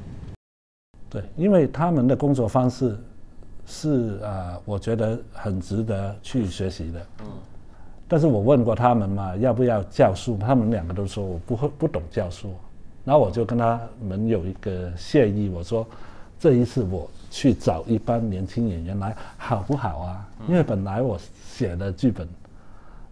[1.10, 2.98] 对，因为他们的工作方式
[3.74, 7.00] 是啊、我觉得很值得去学习的。
[7.22, 7.28] 嗯，
[8.06, 10.38] 但是我问过他们嘛，要不要教书？
[10.38, 12.54] 他们两个都说我不会不懂教书。
[13.06, 15.88] 然后我就跟他们有一个协议，我说
[16.38, 20.30] 这一次我去找一班年轻演员来，好不好啊？
[20.50, 21.18] 因为本来我
[21.48, 22.28] 写的剧本，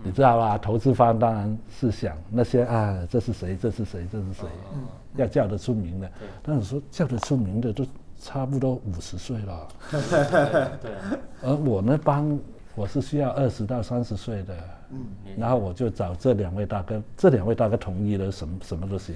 [0.04, 0.58] 你知道吧？
[0.58, 3.56] 投资方当然是想那些啊，这是谁？
[3.56, 4.06] 这是谁？
[4.12, 4.46] 这是谁？
[4.74, 4.82] 嗯
[5.16, 6.10] 要叫得出名的。
[6.44, 7.84] 但是说叫得出名的都
[8.20, 9.68] 差不多五十岁了，
[10.82, 10.92] 对，
[11.42, 12.38] 而我那帮
[12.76, 14.56] 我是需要二十到三十岁的。
[15.38, 19.16] 然后我就找这两位大哥，这两位大哥同意了，什么什么都行。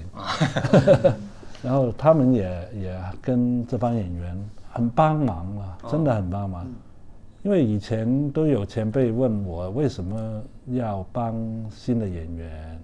[1.64, 6.64] 然后他们也也跟这帮演员很帮忙啊，真的很帮忙。
[7.42, 11.34] 因为以前都有前辈问我为什么要帮
[11.68, 12.80] 新的演员，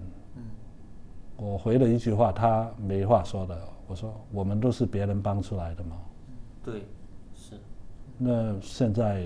[1.37, 3.57] 我回了一句话，他没话说的。
[3.87, 5.95] 我说我们都是别人帮出来的嘛。
[6.63, 6.85] 对，
[7.35, 7.55] 是，
[8.17, 9.25] 那现在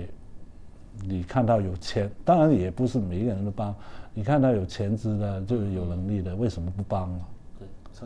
[1.04, 3.76] 你看到有钱，当然也不是每一个人都帮。
[4.14, 7.20] 你看到有钱资的，就是有能力的，为什么不帮呢？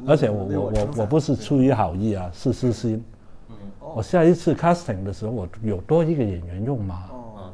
[0.08, 3.04] 而且我我我我不是出于好意啊，是私心。
[3.50, 3.56] 嗯
[3.96, 7.06] 我下一次 casting 的时候，我有多一个演员用吗？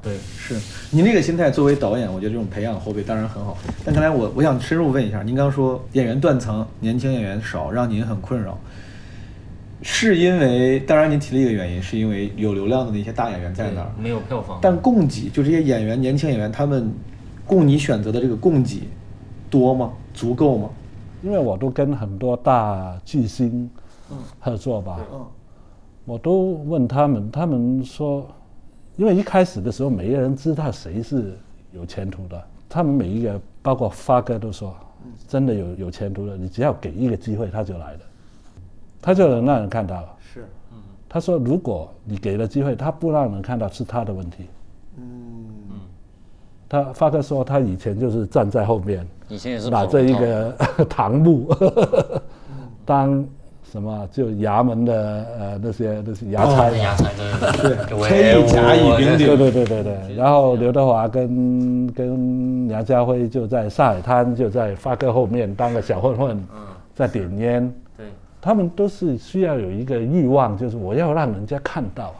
[0.01, 0.59] 对，是
[0.95, 3.57] 您这个心态，作为导演，我觉得这种培养后辈当然很好。
[3.83, 8.57] 但刚才我我想深入问一下，您刚说演员断层，年轻演员少，让您很困扰，
[9.87, 16.91] 是因为当然您提了一个原因，是因为有流量的那些大演员在那儿，没有票房，但供给就这些演员，年轻演员他们
[17.45, 18.81] 供你选择的这个供给
[19.47, 19.93] 多吗？
[20.11, 20.69] 足够吗？
[21.21, 23.69] 因为我都跟很多大巨星
[24.39, 25.23] 合作吧，嗯。
[26.03, 28.27] 我都问他们，他们说，
[28.95, 31.37] 因为一开始的时候没人知道谁是
[31.71, 34.75] 有前途的，他们每一个，包括发哥都说，
[35.27, 37.99] 真的有有前途的，你只要给一个机会他就来了，
[39.05, 40.07] 他就能让人看到了。
[40.33, 40.43] 是，
[41.07, 44.49] 他说，如果你给了机会，他不让人看到是他的问题。
[44.97, 45.05] 嗯，
[46.67, 51.55] 他发哥说，他以前就是站在后面，以前也是拿着一跑个 堂木，
[52.83, 53.23] 当
[53.63, 56.97] 什么就衙门的呃那些那些衙差道牙嘛。
[56.97, 59.83] 才对对对，推一甲乙丙丁对对对对。
[59.83, 66.43] 对，然后刘德华跟跟梁家辉就在上海滩，就在发哥后面当个小混混，
[66.95, 67.71] 在点烟。
[68.45, 72.13] 对，他们都是需要有一个欲望，就是我要让人家看到，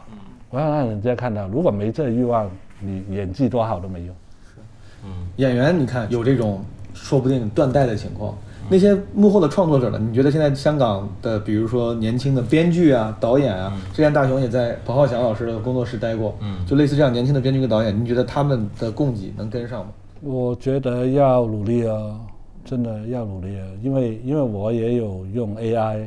[0.50, 1.46] 我要让人家看到。
[1.46, 2.50] 如果没这欲望，
[2.80, 4.14] 你演技多好都没用。
[5.04, 8.34] 嗯演员你看有这种说不定断代的情况。
[8.68, 9.98] 那些幕后的创作者呢？
[10.00, 19.92] 你觉得现在香港的，比如说年轻的编剧啊、导演啊，之前大雄也在彭浩翔老师的工作室待过，嗯就类似这样年轻的编剧跟导演，你觉得他们的供给能跟上吗？
[20.20, 22.18] 我觉得要努力哦，
[22.64, 26.02] 真的要努力哦，因为因为我也有用 AI，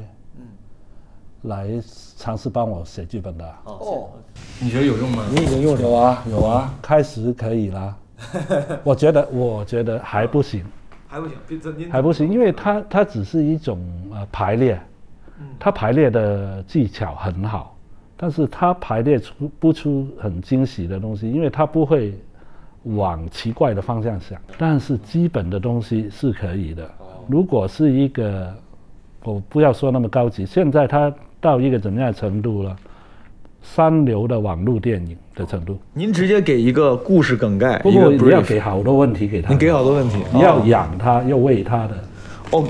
[1.44, 1.70] 来
[2.18, 3.46] 尝试帮我写剧本的。
[3.66, 4.10] 哦，
[4.60, 5.26] 你觉得有用吗？
[5.32, 7.96] 你已经用有啊有啊，开始可以啦。
[8.84, 10.66] 我觉得我觉得还不行，
[11.08, 13.80] 还不行，还不行，因为它它只是一种
[14.14, 14.78] 呃排列，
[15.58, 17.78] 它排列的技巧很好，
[18.18, 22.14] 但是它排列出不出很惊喜的东西，因为它不会
[22.84, 26.90] 往奇怪的方向想，但是基本的东西是可以的。
[27.28, 28.54] 如果是一个，
[29.24, 32.76] 我不要说那么高级，现在它到一个怎么样的程度了？
[33.62, 35.78] 三流的网络电影的程度。
[35.94, 41.98] 您直接给一个故事梗概，不过一个你要给好多问题给他，你给好多问题，你要养他，要喂他的。
[42.52, 42.64] 哦，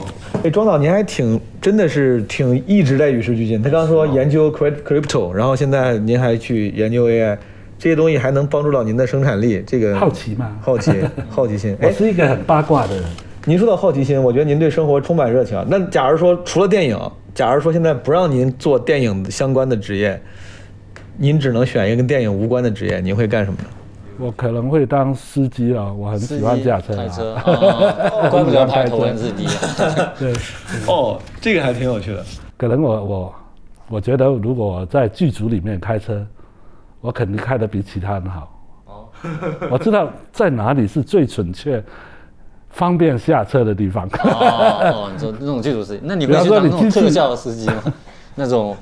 [0.44, 3.62] 哎，庄导，您还挺真的是挺一直在与时俱进。
[3.62, 7.38] 他刚刚说研究 crypt- crypto，然后现在您还去研究 AI，
[7.78, 9.64] 这些东西还能帮助到您的生产力。
[9.66, 10.92] 这个好奇嘛好奇，
[11.30, 11.78] 好奇心。
[11.80, 13.06] 我哎，是一个很八卦的人，
[13.46, 15.66] 您说到好奇心，我觉得您对生活充满热情啊。
[15.70, 17.00] 那假如说除了电影，
[17.40, 20.22] 假如说现在不让您做电影相关的职业，
[21.16, 23.70] 您只能选一个跟电影无关的职业，您会干什么呢？
[24.18, 25.90] 我可能会当司机啊。
[25.90, 27.38] 我很喜欢驾车、开车
[28.30, 30.14] 怪不得排头文字 D 啊。
[30.20, 30.34] 对，
[30.86, 32.26] 哦，这个还挺有趣的。
[32.58, 33.36] 可能我我
[33.88, 36.28] 我觉得，如果我在剧组里面开车，
[37.00, 38.62] 我肯定开得比其他人好。
[38.84, 39.08] 哦，
[39.72, 41.82] 我知道在哪里是最准确、
[42.70, 44.06] 方便下车的地方。
[44.06, 47.84] 哦哦，你说那种剧组司机，那你会去当那种特效司机吗？
[48.36, 48.78] 那种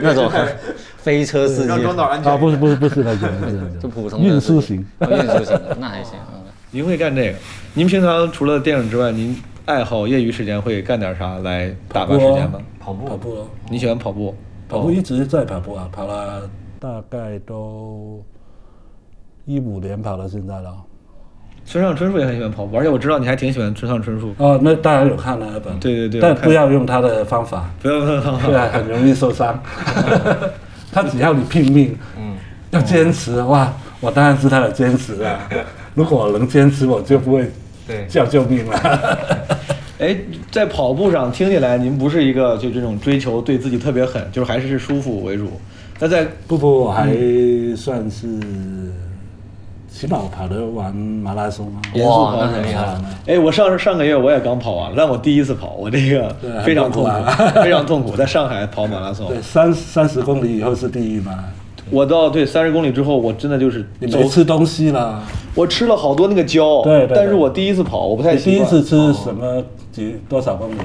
[0.00, 0.30] 那种
[0.96, 4.84] 飞车司机，安啊，不是不是不是那种，不是 就普通的运输型。
[5.00, 6.14] 哦运输型的，那还行。
[6.32, 7.38] 嗯您会干这个？
[7.74, 12.58] 您平常除了电影之外，您爱好业余时间会干点啥来打发时间吗？
[12.80, 14.34] 跑步，跑步哦，你喜欢跑步？
[14.68, 18.20] 跑步一直在跑步啊，跑了大概都
[19.44, 20.74] 一五年跑到现在了。
[21.66, 24.34] 村上春树也很喜欢跑步，而且我知道你还挺喜欢村上春树。
[24.38, 29.60] 哦，那当然有看那本，对对对但不要用他的方法，不要不要不对啊，很容易受伤。
[30.92, 32.36] 他只要你拼命，嗯，
[32.70, 35.48] 要坚持，的话，我当然是他的坚持啊。
[35.94, 37.50] 如果我能坚持，我就不会
[37.86, 39.18] 对叫救命了。
[39.98, 40.16] 哎，
[40.50, 45.50] 在跑步上听起来您不是一个就这种追求对自己特别狠，就是还是是舒服为主。
[45.98, 47.06] 那在不不，我还
[47.76, 48.26] 算是，
[49.96, 51.78] 起码我跑得完马拉松啊。
[51.94, 56.34] 严肃哇跑很厉害哎，我上上个月我也刚跑完，但 我第一次跑，我这个
[56.64, 59.28] 非常痛苦痛苦，非常痛苦，在上海跑马拉松。
[59.28, 61.44] 对，三三十公里以后是地狱嘛。
[61.90, 65.22] 我到对三十公里之后，我真的就是走你没吃东西了？
[65.54, 68.82] 我吃了好多那个胶，对对对但是我第一次跑，我不太习惯第一。
[68.82, 70.78] 次吃什么几多少公里？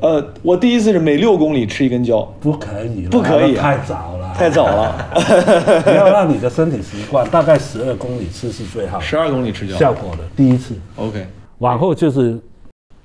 [0.00, 5.08] 呃，我第一次是每六公里吃一根胶，不可以，不可以啊太早了，太早了。
[5.86, 10.22] 你要让你的身体习惯，大概十二公里吃是最好的十二公里吃胶效果的。
[10.36, 11.26] 第一次，，OK，
[11.58, 12.38] 往后就是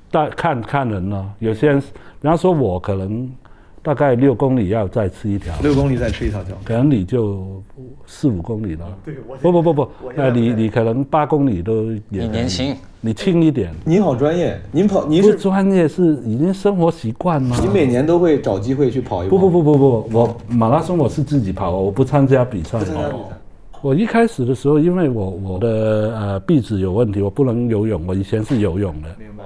[0.09, 1.25] 大看看人了。
[1.39, 3.29] 有些人，比方说我可能
[3.83, 6.55] 大概六公里要再吃一条，六公里再吃一条条。
[6.63, 7.61] 可能你就
[8.05, 8.85] 四五公里了。
[9.03, 13.73] 对我不不不不我，现在呃，你你可能八公里都也你年轻，你轻一点。
[13.83, 17.57] 您好专业，您跑您不是专业是已经生活习惯吗？
[17.59, 19.35] 你每年都会找机会去跑一跑？
[19.35, 22.85] 不不不不不，我马拉松我是自己跑，我不参加比赛不。
[22.85, 23.37] 参加比赛。
[23.81, 25.67] 我一开始的时候，因为我我的
[26.15, 28.05] 呃壁纸有问题，我不能游泳。
[28.05, 29.43] 我以前是游泳的，明白。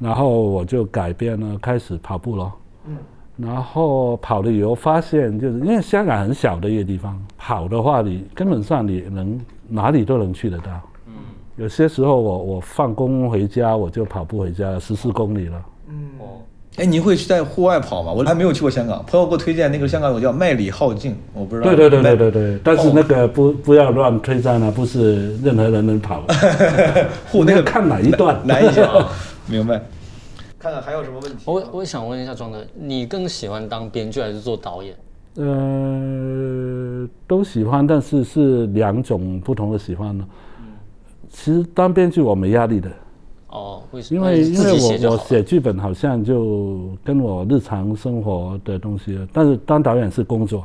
[0.00, 2.52] 然后我就改变了，开始跑步了。
[3.36, 10.70] 然后跑了以后发现，就是因为香港很小的一个地方，跑的话你根本上你能哪里都能去得到。
[11.06, 11.12] 嗯
[11.56, 15.62] 有些时候我我放工回家我就跑步回家，十四公里了。
[15.88, 16.24] 嗯哦
[16.76, 18.12] 哎，您会去在户外跑吗？
[18.12, 21.68] 我还没有去过香港，朋友给我推荐那个香港有个叫麦里浩径，我不知道。
[21.68, 26.22] 对对对对对对，但是哦那个不不要乱推赞啊，不是任何人能跑。
[27.32, 29.08] 户那个看哪一段难一些啊。
[29.48, 29.80] 明白。
[30.66, 31.44] 看看还有什么问题？
[31.46, 34.96] 我我想问一下庄哥，你更喜欢当编剧还是做导演？
[35.36, 40.26] 呃，都喜欢，但是是两种不同的喜欢呢。
[40.58, 40.66] 嗯
[41.28, 42.90] 其实当编剧我没压力的，
[43.48, 44.20] 哦，为什么？
[44.20, 50.64] 因为因为我我写剧本好像就跟我日常生活的东西，但是当导演是工作，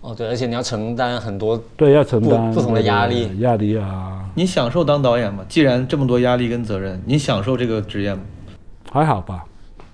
[0.00, 5.44] 哦，对，而且你要承担很多对，要承担不不同的压力压力啊，你享受当导演吗？
[5.48, 8.20] 既然这么多压力跟责任，你享受这个职业吗？
[8.90, 9.44] 还好吧，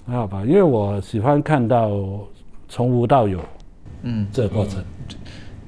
[0.06, 1.90] 还好吧，因为我喜欢看到
[2.68, 3.40] 从无到有
[4.02, 4.82] 嗯，这个过程。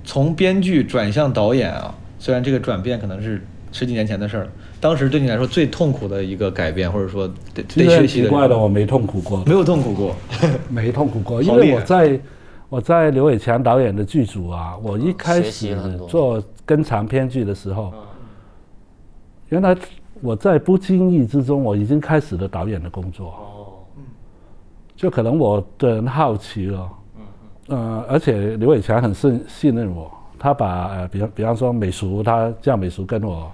[0.05, 4.51] 从编剧转向导演啊，虽然这个转变可能是十几年前的事儿了，
[4.81, 10.15] 当时对你来说最痛苦的一个改变，或者说得其实很得学习的，奇怪的，我没痛苦过，没有痛苦过。
[10.71, 12.21] 没痛苦过，因为我在
[12.69, 15.77] 我在刘伟强导演的剧组啊，我一开始
[16.09, 17.93] 做跟长篇剧的时候，
[19.49, 19.77] 原来
[20.23, 23.29] 我在不经意之中，我已经开始了导演的工作。
[23.29, 23.67] 哦，
[24.97, 26.91] 就可能我的人好奇了，
[27.69, 33.51] 呃，而且刘伟强很信信任我，他把呃，比方比方说美术，他叫美术跟我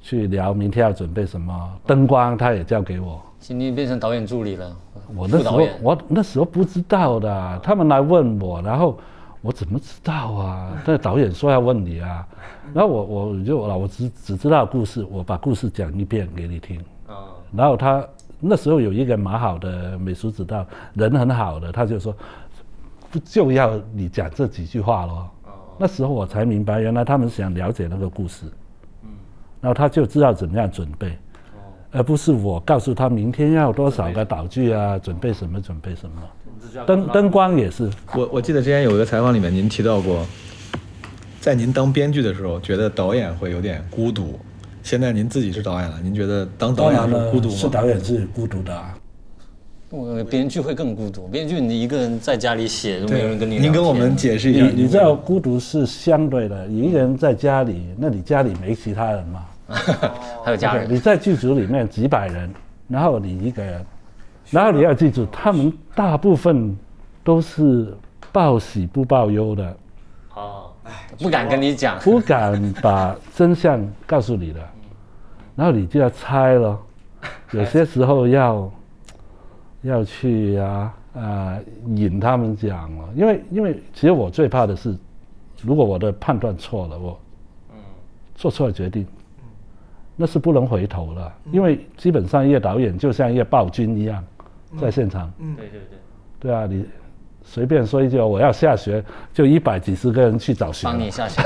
[0.00, 3.20] 去聊明天要准备什么，灯光他也交给我。
[3.38, 4.76] 今天变成导演助理了，
[5.14, 5.80] 我那时候副导演。
[5.82, 8.98] 我那时候不知道的，他们来问我，然后
[9.48, 10.76] 我怎么知道啊？
[10.86, 12.28] 那导演说要问你啊，
[12.74, 16.78] 然后我我就我只只知道故事，我把故事讲一遍给你听。
[17.50, 18.06] 然后他
[18.38, 22.14] 那时候有一个蛮好的美术指导，人很好的，他就说，
[23.10, 25.30] 不就要你讲这几句话咯。
[25.78, 28.44] 那时候我才明白，原来他们想了解那个故事。
[29.02, 29.08] 嗯
[29.62, 31.16] 然后他就知道怎么样准备，
[31.90, 36.22] 而不是我告诉他明天要多少个道具啊，准备什么准备什么。
[36.86, 40.26] 灯灯光也是，我我记得之前有一个采访里面您提到过，
[41.40, 44.38] 在您当编剧的时候，觉得导演会有点孤独。
[44.82, 47.54] 现在您自己是导演了，您觉得当导演是孤独吗？
[47.56, 48.94] 是导演是孤独的、啊。
[49.90, 59.44] 我编剧会更孤独，编剧你一个人在家里写，都没有人跟你您跟我们解释一下，你你知道孤独是相对的，你一个人在家里，那你家里没其他人嘛？
[60.44, 62.50] 还有家人，你在剧组里面几百人，
[62.86, 63.84] 然后你一个人，
[64.50, 66.76] 然后你要记住，他们大部分
[67.22, 67.96] 都是
[68.32, 69.76] 报喜不报忧的，
[70.34, 70.64] 哦。
[71.18, 74.60] 不敢跟你讲，不敢把真相告诉你的，
[75.54, 76.78] 然后你就要猜了，
[77.52, 78.72] 有些时候要
[79.82, 81.58] 要去啊啊
[81.94, 84.96] 引他们讲了，因为因为其实我最怕的是，
[85.60, 87.20] 如果我的判断错了，我
[88.34, 89.06] 做错了决定，
[90.16, 94.24] 那是不能回头了，因为基本上一个导演就像一个暴君一样，
[94.80, 95.98] 在现场，对对对，
[96.40, 96.84] 对啊，你
[97.42, 99.02] 随便说一句我要下雪，
[99.32, 100.92] 就一百几十个人去找雪了。
[100.92, 101.42] 帮你下雪，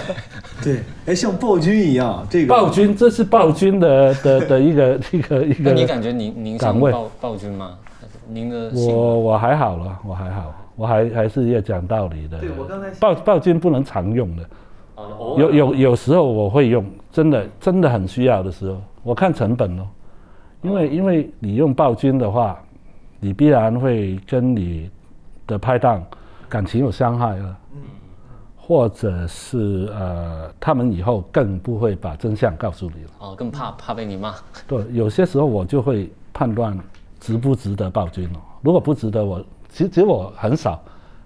[0.64, 2.54] 对，哎，像暴君一样，这个。
[2.54, 5.70] 暴君，这是暴君的的 的一个一个一个。
[5.70, 6.90] 那你感觉您您像岗位。
[6.92, 7.76] 暴暴君吗？
[8.28, 12.38] 您的我我还好了，我还好，我还还是要讲道理的。
[12.38, 14.44] 对我刚才暴暴君不能常用的，
[14.94, 19.86] 哦有有有时候我会用，真的真的很需要的时候，我看成本哦，
[20.62, 22.58] 因为因为你用暴君的话，
[23.20, 24.90] 你必然会跟你
[25.46, 26.02] 的拍档
[26.48, 27.56] 感情有伤害了，
[28.56, 33.10] 或者是呃，他们以后更不会把真相告诉你了。
[33.18, 34.34] 哦，更怕怕被你骂，
[34.68, 36.78] 对，有些时候我就会判断
[37.18, 38.38] 值不值得暴君哦。
[38.62, 40.80] 如果不值得，我其实其实我很少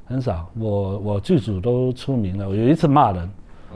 [0.06, 2.48] 很少，我我剧组都出名了。
[2.48, 3.30] 我有一次骂人，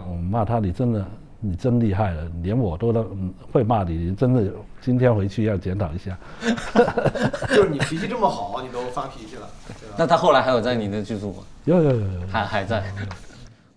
[0.09, 1.05] 我骂他，你真的
[1.39, 3.07] 你真厉害了，连我都
[3.53, 4.51] 会骂你，你真的
[4.81, 6.19] 今天回去要检讨一下。
[7.55, 9.95] 就是你脾气这么好，你都发脾气了，对吧？
[9.99, 11.39] 那他后来还有在你的剧组吗？
[11.65, 12.83] 有有有有，还还在。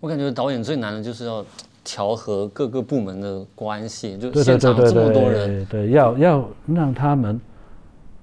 [0.00, 1.44] 我感觉导演最难的就是要
[1.82, 7.40] 调和各个部门的关系，就现场这么多人，对对，要要让他们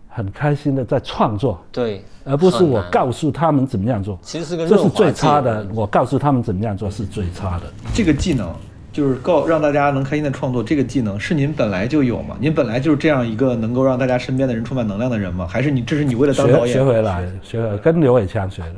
[0.08, 4.20] 很开心的在创作，对，而不是我告诉他们怎么样做。
[4.22, 7.72] 其实是个这是润滑剂最差的，我告诉他们怎么样做是最差的。
[7.94, 8.54] 这个技能
[8.92, 12.36] 就是告让大家能开心的创作，这个技能是您本来就有吗？
[12.39, 15.48] 您本来就是这样一个能够让大家身边的人充满能量的人吗？
[15.48, 18.76] 还是你这是你为了当导演学回来，学回来跟刘伟强学的。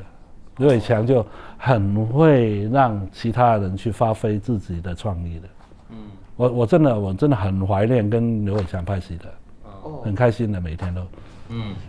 [0.58, 1.26] 刘伟强就
[1.58, 5.48] 很会让其他人去发挥自己的创意的。
[5.90, 5.98] 嗯，
[6.36, 9.26] 我我真的我真的很怀念跟刘伟强拍戏的，
[10.04, 11.02] 很开心的每天都。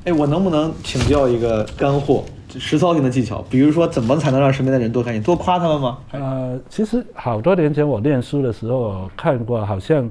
[0.05, 2.23] 哎，我能不能请教一个干货、
[2.59, 3.43] 实操性的技巧？
[3.49, 5.23] 比如说，怎么才能让身边的人多开心？
[5.23, 5.99] 多夸他们吗？
[6.13, 10.11] 呃，其实好多年前我念书的时候，看过，好像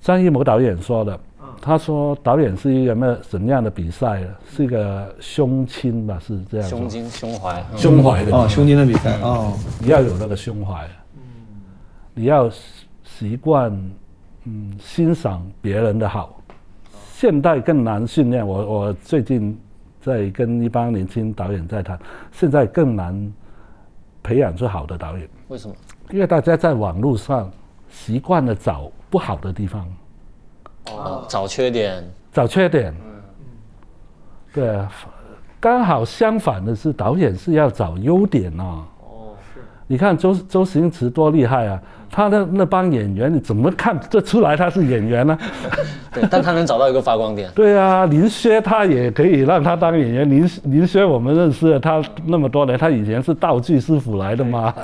[0.00, 1.18] 张艺谋导演说的，
[1.60, 4.28] 他说导演是一个什么怎样的比赛呢？
[4.54, 6.68] 是一个胸襟吧，是这样。
[6.68, 11.22] 胸襟、胸怀，嗯胸怀的哦，胸襟的比赛哦，你要有那个胸怀，嗯
[12.14, 12.58] 你要习
[13.02, 13.72] 习惯，
[14.44, 16.35] 嗯，欣赏别人的好。
[17.18, 19.58] 现代更难训练，我我最近
[20.02, 21.98] 在跟一帮年轻导演在谈，
[22.30, 23.32] 现在更难
[24.22, 25.74] 培养出好的导演，为什么？
[26.10, 27.50] 因为大家在网络上
[27.88, 29.88] 习惯了找不好的地方，
[30.90, 32.94] 哦，找缺点，找缺点。
[34.52, 34.92] 对啊，
[35.58, 38.64] 刚好相反的是，导演是要找优点啊。
[38.64, 38.84] 哦，
[39.88, 41.80] 你看周周星驰多厉害啊！
[42.10, 45.38] 他的那帮演员，你怎么看得出来他是演员呢？
[46.12, 50.28] 对，但他能找到一个发光点，对啊，林薛他也可以让他当演员。
[50.28, 54.74] 林林薛我们认识了他那么多年，他以前是道具师傅来的嘛。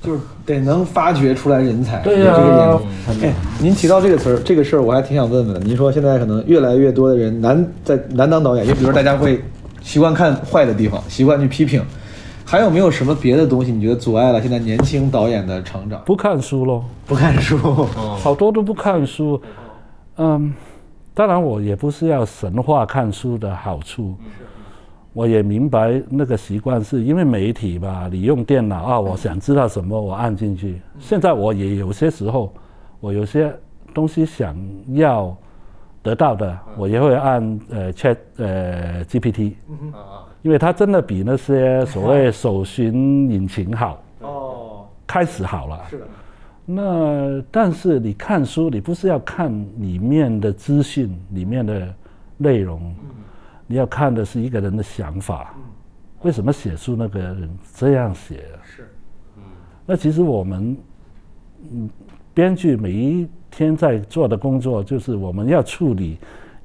[0.00, 2.00] 就是得能发掘出来人才。
[2.02, 2.82] 对呀有这个眼光
[3.22, 5.60] 哎，您提到这个词儿，这个事儿我还挺想问问的。
[5.60, 9.42] 您说现在可能越来越多的人难在难当导演，就比如说大家会
[9.82, 11.82] 习惯看坏的地方，习惯去批评。
[12.46, 16.00] 还有没有什么别的东西你觉得阻碍了现在年轻导演的成长？
[16.04, 17.58] 不看书喽，不看书，
[18.22, 19.40] 好多都不看书。
[20.16, 20.54] 嗯，
[21.12, 24.14] 当然我也不是要神话看书的好处。
[25.12, 30.80] 我也明白那个习惯是因为媒体吧，你用电脑啊，我想知道什么，我按进去。
[31.00, 32.52] 现在我也有些时候，
[33.00, 33.52] 我有些
[33.92, 34.54] 东西想
[34.88, 35.34] 要
[36.02, 39.54] 得到的，我也会按呃 Chat 呃 GPT，
[40.46, 45.84] 因为它真的比那些所谓搜寻引擎好，哦，开始好了。
[45.90, 46.06] 是的，
[46.64, 51.92] 那但是你看书，你不是要看里面的资讯、里面的
[52.36, 52.94] 内容，
[53.66, 55.52] 你要看的是一个人的想法。
[56.22, 58.44] 为什么写书那个人这样写？
[58.62, 58.88] 是，
[59.84, 60.76] 那其实我们，
[61.72, 61.90] 嗯，
[62.32, 66.18] 编剧每一天在做的工作，就是我们要处理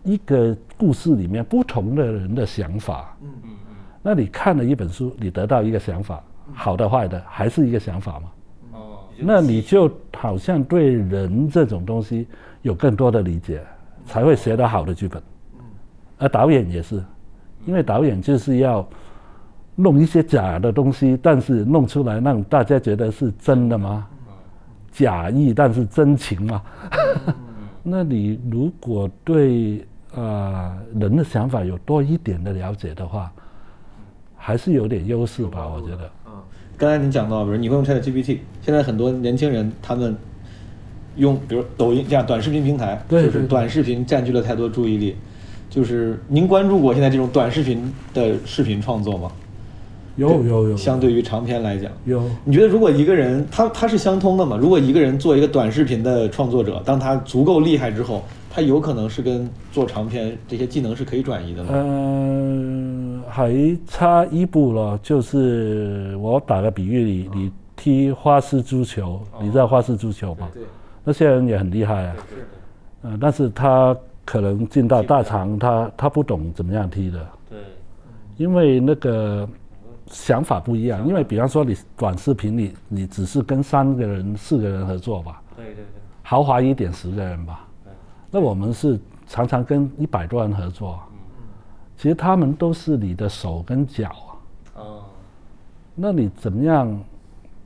[0.03, 3.17] 一个故事里面不同的人的想法。
[3.23, 3.50] 嗯。
[4.01, 6.23] 那你看了一本书，你得到一个想法，
[6.53, 8.31] 好的坏的，还是一个想法嘛？
[8.73, 12.27] 哦那你就好像对人这种东西
[12.63, 13.61] 有更多的理解，
[14.07, 15.21] 才会写到好的剧本。
[16.17, 17.03] 而导演也是，
[17.65, 18.87] 因为导演就是要
[19.75, 24.07] 弄一些假的东西，但是弄出来让大家觉得是真的吗？
[24.91, 26.61] 假意但是真情吗？
[27.83, 33.31] 那你如果对啊、人的想法有多一点的了解的话，
[34.43, 36.09] 还是有点优势吧，我觉得。
[36.25, 36.31] 嗯
[36.77, 40.17] 刚才你讲到，比如你会用 Chat GPT，现在很多年轻人他们
[41.15, 45.15] 用，比如抖音这样短视频平台，就是短视频占据了太多注意力。
[45.69, 49.31] 就是您关注过现在这种短视频的视频创作吗？
[50.17, 54.57] 有有有，相对于长篇来讲，有你觉得如果一个人他他是相通的嘛？
[54.57, 61.69] 如果一个人做一个短视频的创作者，当他足够厉害之后，他有可能是跟做长篇这些技能是可以转移的吗？
[61.73, 63.00] 呃，
[63.31, 70.49] 还差一步了，就是我打个比喻，你你踢花式足球，你知道花式足球吗？
[70.53, 70.63] 对，
[71.05, 72.15] 那些人也很厉害啊，
[73.03, 77.59] 呃，但是他可能进到大厂，他他不懂怎么样踢的，对，
[78.35, 79.47] 因为那个
[80.07, 81.07] 想法不一样。
[81.07, 85.85] 因为比方说你短视频，你你只是跟三个人、四个人合作吧，对对对，
[86.21, 87.65] 豪华一点十个人吧。
[88.29, 90.99] 那我们是常常跟一百多人合作，
[92.01, 94.81] 其实他们都是你的手跟脚啊。
[94.81, 95.03] 哦，
[95.93, 96.99] 那你怎么样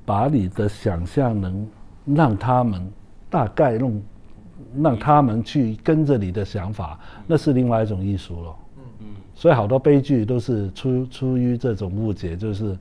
[0.05, 1.65] 把你的想象能
[2.03, 2.85] 让他们
[3.29, 4.03] 大概弄，
[4.83, 8.55] 让他们去跟着你的想法，那是另外一种艺术了。
[8.77, 12.77] 嗯嗯所以好多悲剧都是出出于这种误解，就是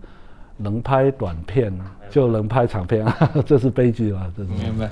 [0.57, 1.72] 能拍短片
[2.11, 3.07] 就能拍长片，
[3.46, 4.32] 这是悲剧了。
[4.36, 4.90] 这种明白。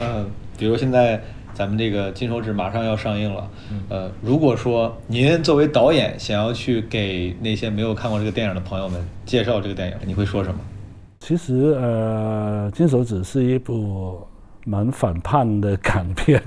[0.00, 0.26] 嗯，
[0.58, 1.22] 比如现在
[1.54, 3.50] 咱们这个《金手指》马上要上映了，
[3.88, 10.58] 呃，如果说您作为导演想要去给那些没有看过这个电影的朋友们介绍这个电影，你会说什么？
[11.20, 14.20] 其实呃，《金手指》是一部
[14.64, 16.42] 蛮反叛的港片，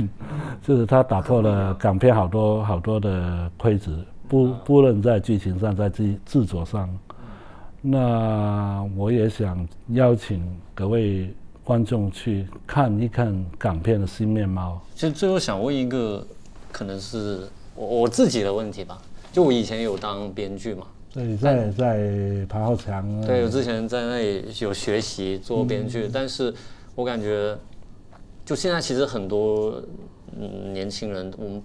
[0.61, 3.91] 就是它打破了港片好多好多的规则，
[4.27, 6.89] 不不论在剧情上，在制制作上。
[7.81, 10.43] 那我也想邀请
[10.73, 11.33] 各位
[11.65, 14.79] 观众去看一看港片的新面貌。
[14.93, 16.25] 其实最后想问一个，
[16.71, 17.41] 可能是
[17.75, 19.01] 我我自己的问题吧。
[19.33, 26.53] 就我以前有当编剧嘛，对，在在庞浩强那对，我之前在那里有学习做编剧，但是
[26.93, 27.57] 我感觉，
[28.45, 29.81] 就现在其实很多
[30.39, 31.61] 嗯年轻人，我们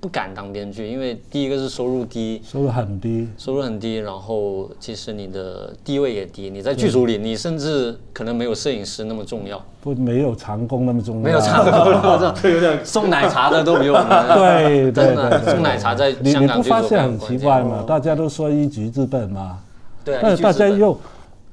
[0.00, 14.08] 不敢当编剧，因为第一个是收入低，收入很低，收入很低，然后其实你的地位也低，你在剧组里，你甚至可能没有摄影师那么重要，不没有长工那么重要，没有差不多， 这有点送奶茶的都比我们
[14.38, 17.84] 对对真的对对送奶茶在香港发现很奇怪吗？
[17.86, 19.58] 大家都说一局之本嘛，
[20.04, 20.98] 对啊，但是大家又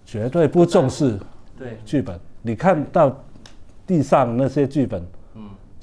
[0.06, 1.18] 绝对不重视
[1.58, 1.80] 对。
[1.84, 2.20] 剧本。
[2.44, 3.12] 你看到
[3.88, 5.08] 地上那些剧本，嗯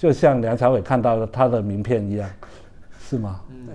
[0.02, 2.28] 就像梁朝伟看到他的名片一样，
[3.08, 3.40] 是吗？
[3.50, 3.68] 嗯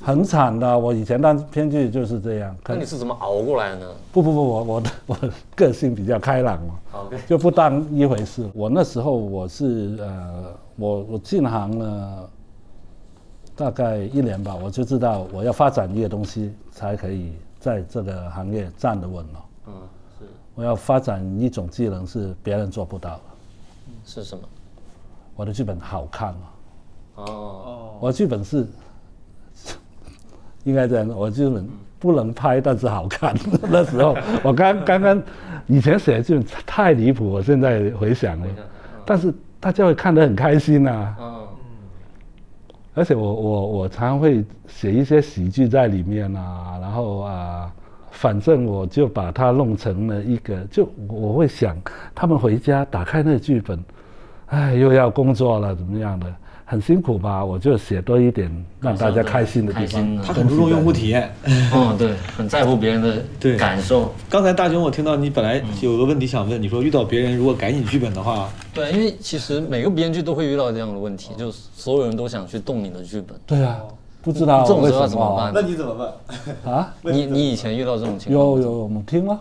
[0.00, 0.76] 很惨的。
[0.76, 3.86] 我以前当编剧就是这样，可那你是怎么熬过来的呢？
[4.10, 5.16] 不不不，我我的我
[5.54, 6.74] 个性比较开朗嘛
[7.28, 8.44] 就不当一回事。
[8.54, 12.28] 我那时候我是呃，我我进行了
[13.54, 19.44] 大概一年吧，我就知道我要发展一个东西，才可以在这个行业站得稳了。
[19.68, 19.72] 嗯，
[20.18, 20.24] 是
[20.56, 23.20] 我要发展一种技能是别人做不到的。
[24.04, 24.42] 是什么？
[25.38, 26.34] 我的剧本好看
[27.14, 28.66] 哦，哦，我剧本是
[30.64, 31.64] 应该这样，我剧本
[31.96, 33.32] 不能拍，但是好看。
[33.70, 35.22] 那时候我刚刚刚
[35.68, 38.46] 以前写的剧本太离谱，我现在回想了，
[39.06, 41.16] 但是大家会看得很开心啊。
[41.20, 41.46] 嗯，
[42.94, 47.72] 而且我我我常常会写一些喜剧在里面啊，然后啊，
[48.10, 51.80] 反正我就把它弄成了一个，就我会想
[52.12, 53.80] 他们回家打开那个剧本，
[54.48, 56.26] 哎，又要工作了怎么样的，
[56.64, 58.50] 很辛苦吧，我就写多一点
[58.80, 59.86] 让大家开心的地方。
[59.86, 61.30] 开心的他很注重用户体验。
[61.44, 64.10] 嗯，对，很在乎别人的对的感受。
[64.28, 73.38] 刚才大雄，我听到你本来有个问题想问，你说遇到别人如果改你剧本的话，对，因为其实每个编剧都会遇到这样的问题，就是所有人都想去动你的剧本。
[73.46, 73.80] 对啊，
[74.22, 76.74] 不知道这种时候怎么办那你怎么办？
[76.74, 76.94] 啊？
[77.02, 78.56] 你你以前遇到这种情况有？
[78.58, 79.38] 有有，我们听了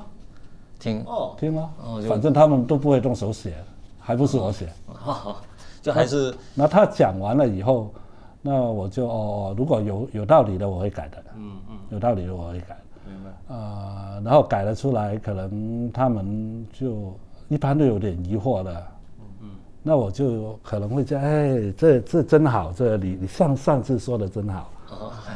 [0.79, 3.53] 听，哦，听了哦，反正他们都不会动手写，
[3.99, 4.67] 还不是我写。
[5.81, 7.93] 就还是那他讲完了以后，
[8.41, 9.11] 那我就哦
[9.51, 13.55] 哦，如果有有道理的我会改的，嗯嗯，有道理的我会改，明白。
[13.55, 17.17] 呃，然后改了出来，可能他们就
[17.47, 18.83] 一般都有点疑惑的，
[19.41, 19.49] 嗯
[19.83, 24.69] 那我就可能会讲，哎，这这真好，这你你像上次说的真好，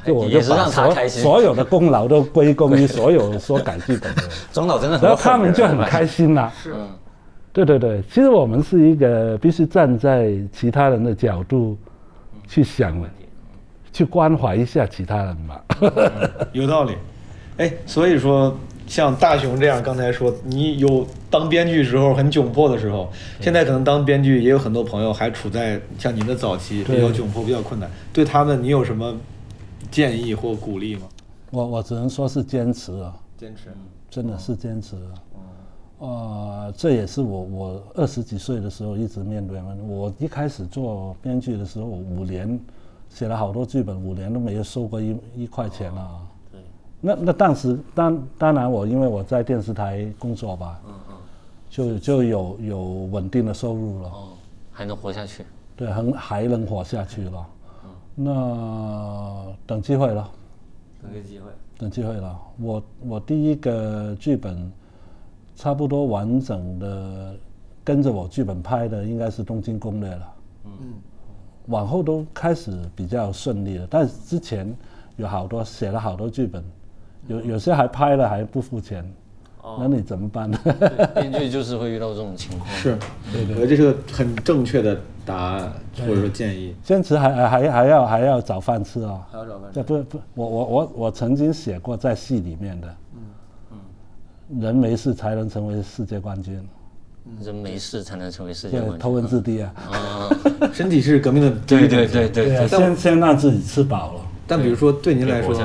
[0.05, 1.23] 就我就把所让他开心。
[1.23, 6.51] 所有的功劳都归功于 所有说改剧本的人， 庄导真的很然后他们就很开心啦。
[6.65, 6.89] 嗯，
[7.53, 11.77] 对对对，其实我们是一个必须站在其他人的角度
[12.47, 13.03] 去想，
[13.91, 15.63] 去关怀一下其他人吧。
[16.53, 16.95] 有道理。
[17.57, 18.57] 哎，所以说
[18.87, 23.11] 像大雄这样，刚才说你有当编剧时候很窘迫的时候，
[23.41, 29.13] 现在可能当编剧也有很多朋友还处在像您的早期比较窘迫、比较困难，对他们你有什么
[29.91, 31.01] 建议或鼓励吗？
[31.51, 33.63] 我我只能说是坚持啊，坚持。
[34.09, 35.19] 真的是坚持啊。
[36.01, 39.83] 呃，这也是我我二十几岁的时候一直面对的问题。
[39.83, 42.59] 我一开始做编剧的时候，五年
[43.07, 46.27] 写了好多剧本，五年都没有收过一一块钱了。
[46.51, 46.59] 对。
[46.99, 51.15] 那那当时当当然我因为我在电视台工作吧，嗯嗯，
[51.69, 54.09] 就就有有稳定的收入了。
[54.09, 54.29] 哦，
[54.71, 55.45] 还能活下去。
[55.75, 57.47] 对，很还能活下去了。
[58.15, 60.27] 那等机会了，
[60.99, 61.45] 等个机会。
[61.77, 62.39] 等机会了。
[62.59, 64.71] 我我第一个剧本，
[65.61, 67.35] 差不多完整的
[67.83, 70.33] 跟着我剧本拍的，应该是《东京攻略》了。
[70.65, 70.71] 嗯。
[71.67, 74.75] 往后都开始比较顺利了，但是之前
[75.17, 76.63] 有好多写了好多剧本，
[77.27, 79.07] 有有些还拍了还不付钱，
[79.77, 80.57] 那你怎么办呢？
[81.13, 82.67] 编剧就是会遇到这种情况。
[82.73, 82.97] 是，
[83.31, 86.75] 对对我觉得这是个很正确的答案或者说建议。
[86.83, 92.95] 坚持还还还还要还要找饭吃啊、还要找饭这不不，我我我我曾经写过在戏里面的，
[94.59, 96.59] 人没事才能成为世界冠军，
[97.41, 98.99] 人没事才能成为世界冠，军。
[98.99, 100.29] 头文字 D 啊，啊
[100.73, 104.21] 身体是革命的对对对对对啊，先先让自己吃饱了。
[104.47, 105.55] 但比如说对您来说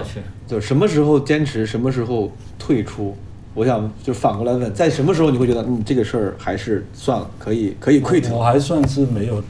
[0.47, 3.17] 就什么时候坚持，什么时候退出？
[3.53, 9.43] 我想就反过来问，在什么时候你会觉得，嗯，这个事儿还是算了，可以可以 quit，我还算是没有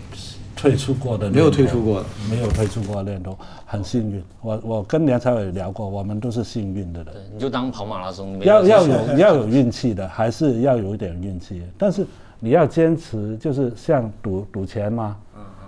[0.56, 4.24] 退出过的，没有退出过的，没有退出过的念头，很幸运。
[4.40, 7.12] 我我跟梁朝伟聊过，我们都是幸运的人。
[7.12, 11.62] 对你就当跑马拉松，没要要有要有运气的，还是要有一点运气。
[11.76, 12.06] 但是
[12.40, 15.16] 你要坚持，就是像赌赌钱嘛，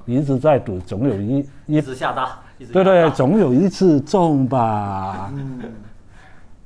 [0.05, 5.31] 你一直在赌，总有一一直下大，一直对对，总有一次中吧。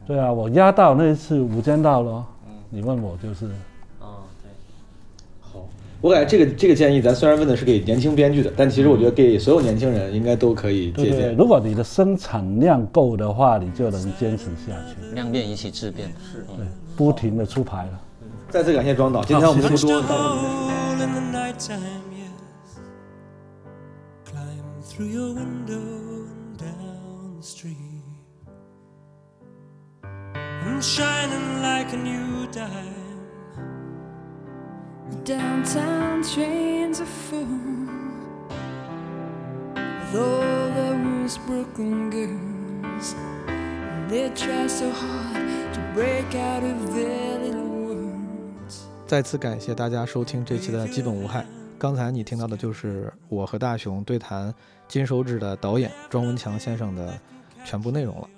[0.07, 2.25] 对啊，我压到那一次《无间道》咯。
[2.71, 3.51] 你问我就是，
[6.03, 11.37] 我感觉这个这个建议，咱虽然问的是给年轻编剧的，但其实我觉得给所有年轻人应该都可以对对，借鉴。
[11.37, 14.97] 如果你的生产量够的话，你就能坚持下去。
[15.15, 16.09] 量变引起质变。
[16.21, 16.45] 是。
[16.57, 16.67] 对，
[16.97, 18.01] 不停的出牌了。
[18.51, 20.01] 再次感谢庄导，今天我们不 Punched 多
[32.59, 33.02] a
[35.25, 37.47] downtown trains are full
[39.77, 43.15] with all those Brooklyn girls,
[44.09, 48.83] they try so hard to break out of their little worlds.
[49.07, 51.47] 再次感谢大家收听这期的基本无害。
[51.79, 54.51] 刚才你听到的就是我和大雄对谈
[54.87, 57.19] 《金手指》的导演庄文强先生的
[57.65, 58.29] 全部内容了。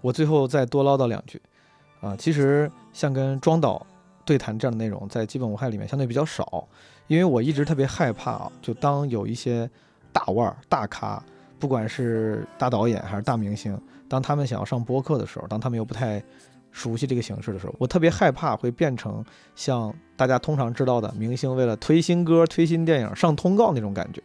[0.00, 1.40] 我最后再多唠叨两句，
[2.00, 3.84] 啊，其实像跟庄导
[4.24, 6.66] 对谈这样的内容，在《基本无害》里面相对比较少，
[7.06, 9.68] 因为我一直特别害怕啊，就当有一些
[10.12, 11.22] 大腕儿、大咖，
[11.58, 13.78] 不管是大导演还是大明星，
[14.08, 16.22] 当他们想要上播客的时候，当他们又不太
[16.70, 19.24] 熟悉这个形式的时候，我特别害怕会变成
[19.54, 24.22] 像大家通常知道的明星为了推新歌、推新电影上通告那种感觉。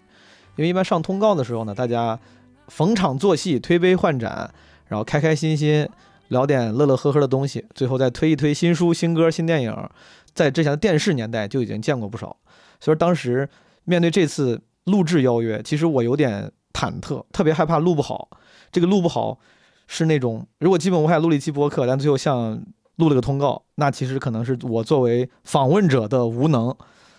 [0.55, 2.19] 因为一般上通告的时候呢，大家
[2.67, 4.51] 逢场作戏、推杯换盏，
[4.87, 5.87] 然后开开心心
[6.29, 9.89] 聊点乐乐呵呵的东西，最后再推一推新书、新歌、新电影。
[10.33, 12.37] 在之前的电视年代就已经见过不少，
[12.79, 13.49] 所以当时
[13.83, 18.29] 面对这次录制邀约，其实我有点忐忑，特别害怕录不好。
[18.71, 19.39] 这个录不好
[19.87, 22.61] 是那种，如果基本无害录了一期播客，但最后像
[22.97, 26.73] 录了个通告，那其实可能是我作为访问者的无能。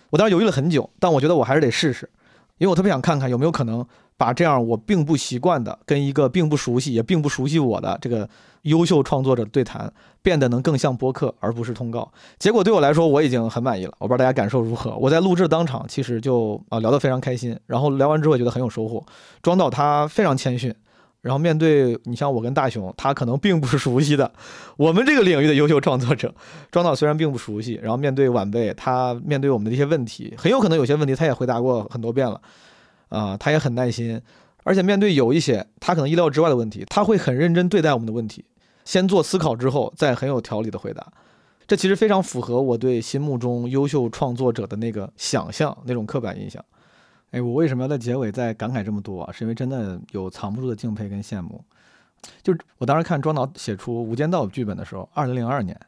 [0.09, 2.09] 我当时犹豫了很久，但我觉得我还是得试试，
[2.61, 3.83] 因为我特别想看看有没有可能
[4.17, 8.29] 把这样我并不习惯的、跟一个并不熟悉也并不熟悉我的这个
[8.61, 12.07] 优秀创作者对谈，变得能更像播客而不是通告。
[12.37, 13.93] 结果对我来说，我已经很满意了。
[13.97, 14.95] 我不知道大家感受如何。
[14.95, 19.03] 我在录制当场其实就啊聊得非常开心，然后聊完之后也觉得很有收获。
[19.41, 20.71] 庄导他非常谦逊，
[21.21, 24.31] 然后面对你像我跟大熊，他可能并不熟悉的
[24.75, 26.33] 我们这个领域的优秀创作者。
[26.71, 32.41] 庄导虽然并不熟悉，然后面对晚辈，他面对我们的一些问题，很有可能有些问题他也回答过很多遍了，
[33.09, 34.19] 啊、他也很耐心，
[34.63, 38.43] 而且面对有一些他可能意料之外的问题，他会很认真对待我们的问题，
[38.83, 41.05] 先做思考之后，再很有条理的回答。
[41.67, 46.65] 这其实非常符合我对心目中优秀创作者的那个想象，那种刻板印象。
[47.31, 49.31] 哎，我为什么要在结尾再感慨这么多啊？
[49.31, 51.63] 是因为真的有藏不住的敬佩跟羡慕。
[52.43, 55.79] 就我当时看庄导写出《无间道》剧本的时候，二零零二年，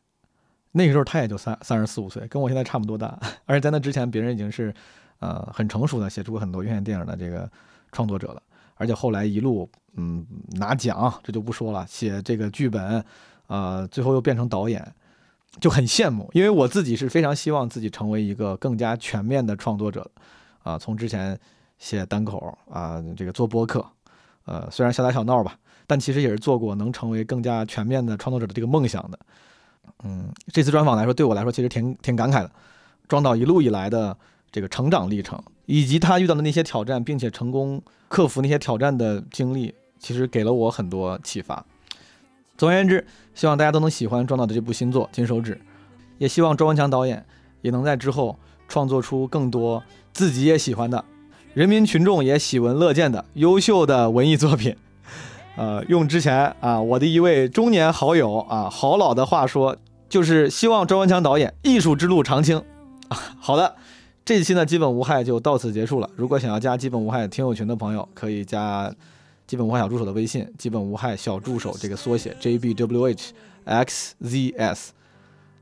[0.72, 3.20] 那个时候他也就三三十四五岁，跟我现在差不多大。
[3.46, 4.74] 而且在那之前，别人已经是
[5.20, 7.50] 呃很成熟的，写出很多院线电影的这个
[7.92, 8.42] 创作者了。
[8.76, 13.04] 而且后来一路嗯拿奖，这就不说了，写这个剧本，
[13.48, 14.96] 呃，最后又变成导演，
[15.60, 16.28] 就很羡慕。
[16.34, 20.10] 因为我自己是非常希望自己成为一个更加全面的创作者，
[20.64, 21.40] 啊、从之前
[21.78, 23.86] 写单口啊、这个做播客，
[24.46, 29.20] 呃，虽然小打小闹吧，但其实也是做过能成为更加全面的创作者的这个梦想的。
[30.04, 32.52] 嗯，这次专访来说，对我来说其实挺挺感慨的。
[33.08, 34.18] 庄导一路以来的
[34.52, 41.64] 这个成长历程，以及他遇到的那些挑战，并且成功克服那些挑战的经历，其实给了我很多启发。
[42.58, 45.56] 总而言之，希望大家都能喜欢庄导的这部新作《金手指》，
[46.18, 47.26] 也希望周文强导演
[47.62, 48.38] 也能在之后
[48.68, 49.84] 创作出更多
[50.14, 51.04] 自己也喜欢的、
[51.54, 54.76] 人民群众也喜闻乐见的优秀的文艺作品。
[55.56, 59.76] 呃，用之前啊我的一位中年好友啊好老的话说，
[60.10, 62.58] 就是希望周文强导演艺术之路长青。
[63.10, 63.76] 啊， 好的，
[64.26, 66.10] 这期呢基本无害就到此结束了。
[66.16, 68.92] 如果想要加基本无害听友群的朋友，可以加
[69.46, 73.34] 基本无害小助手的微信，基本无害小助手这个缩写 J B W H
[73.66, 74.92] X Z S。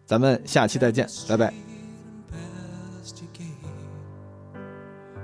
[0.06, 1.70] 咱们下期再见，拜拜。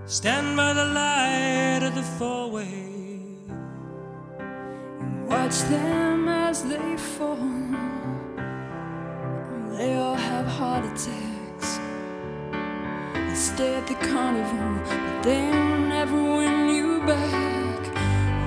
[0.10, 3.28] Stand by the light of the four way.
[5.02, 7.36] And watch them as they fall.
[9.76, 11.80] They all have heart attacks.
[13.14, 17.82] They stay at the carnival, but they'll never win you back.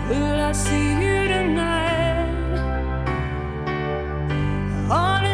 [0.09, 2.57] Will I see you tonight
[4.91, 5.30] on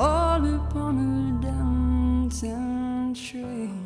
[0.00, 3.79] all upon a downtown train.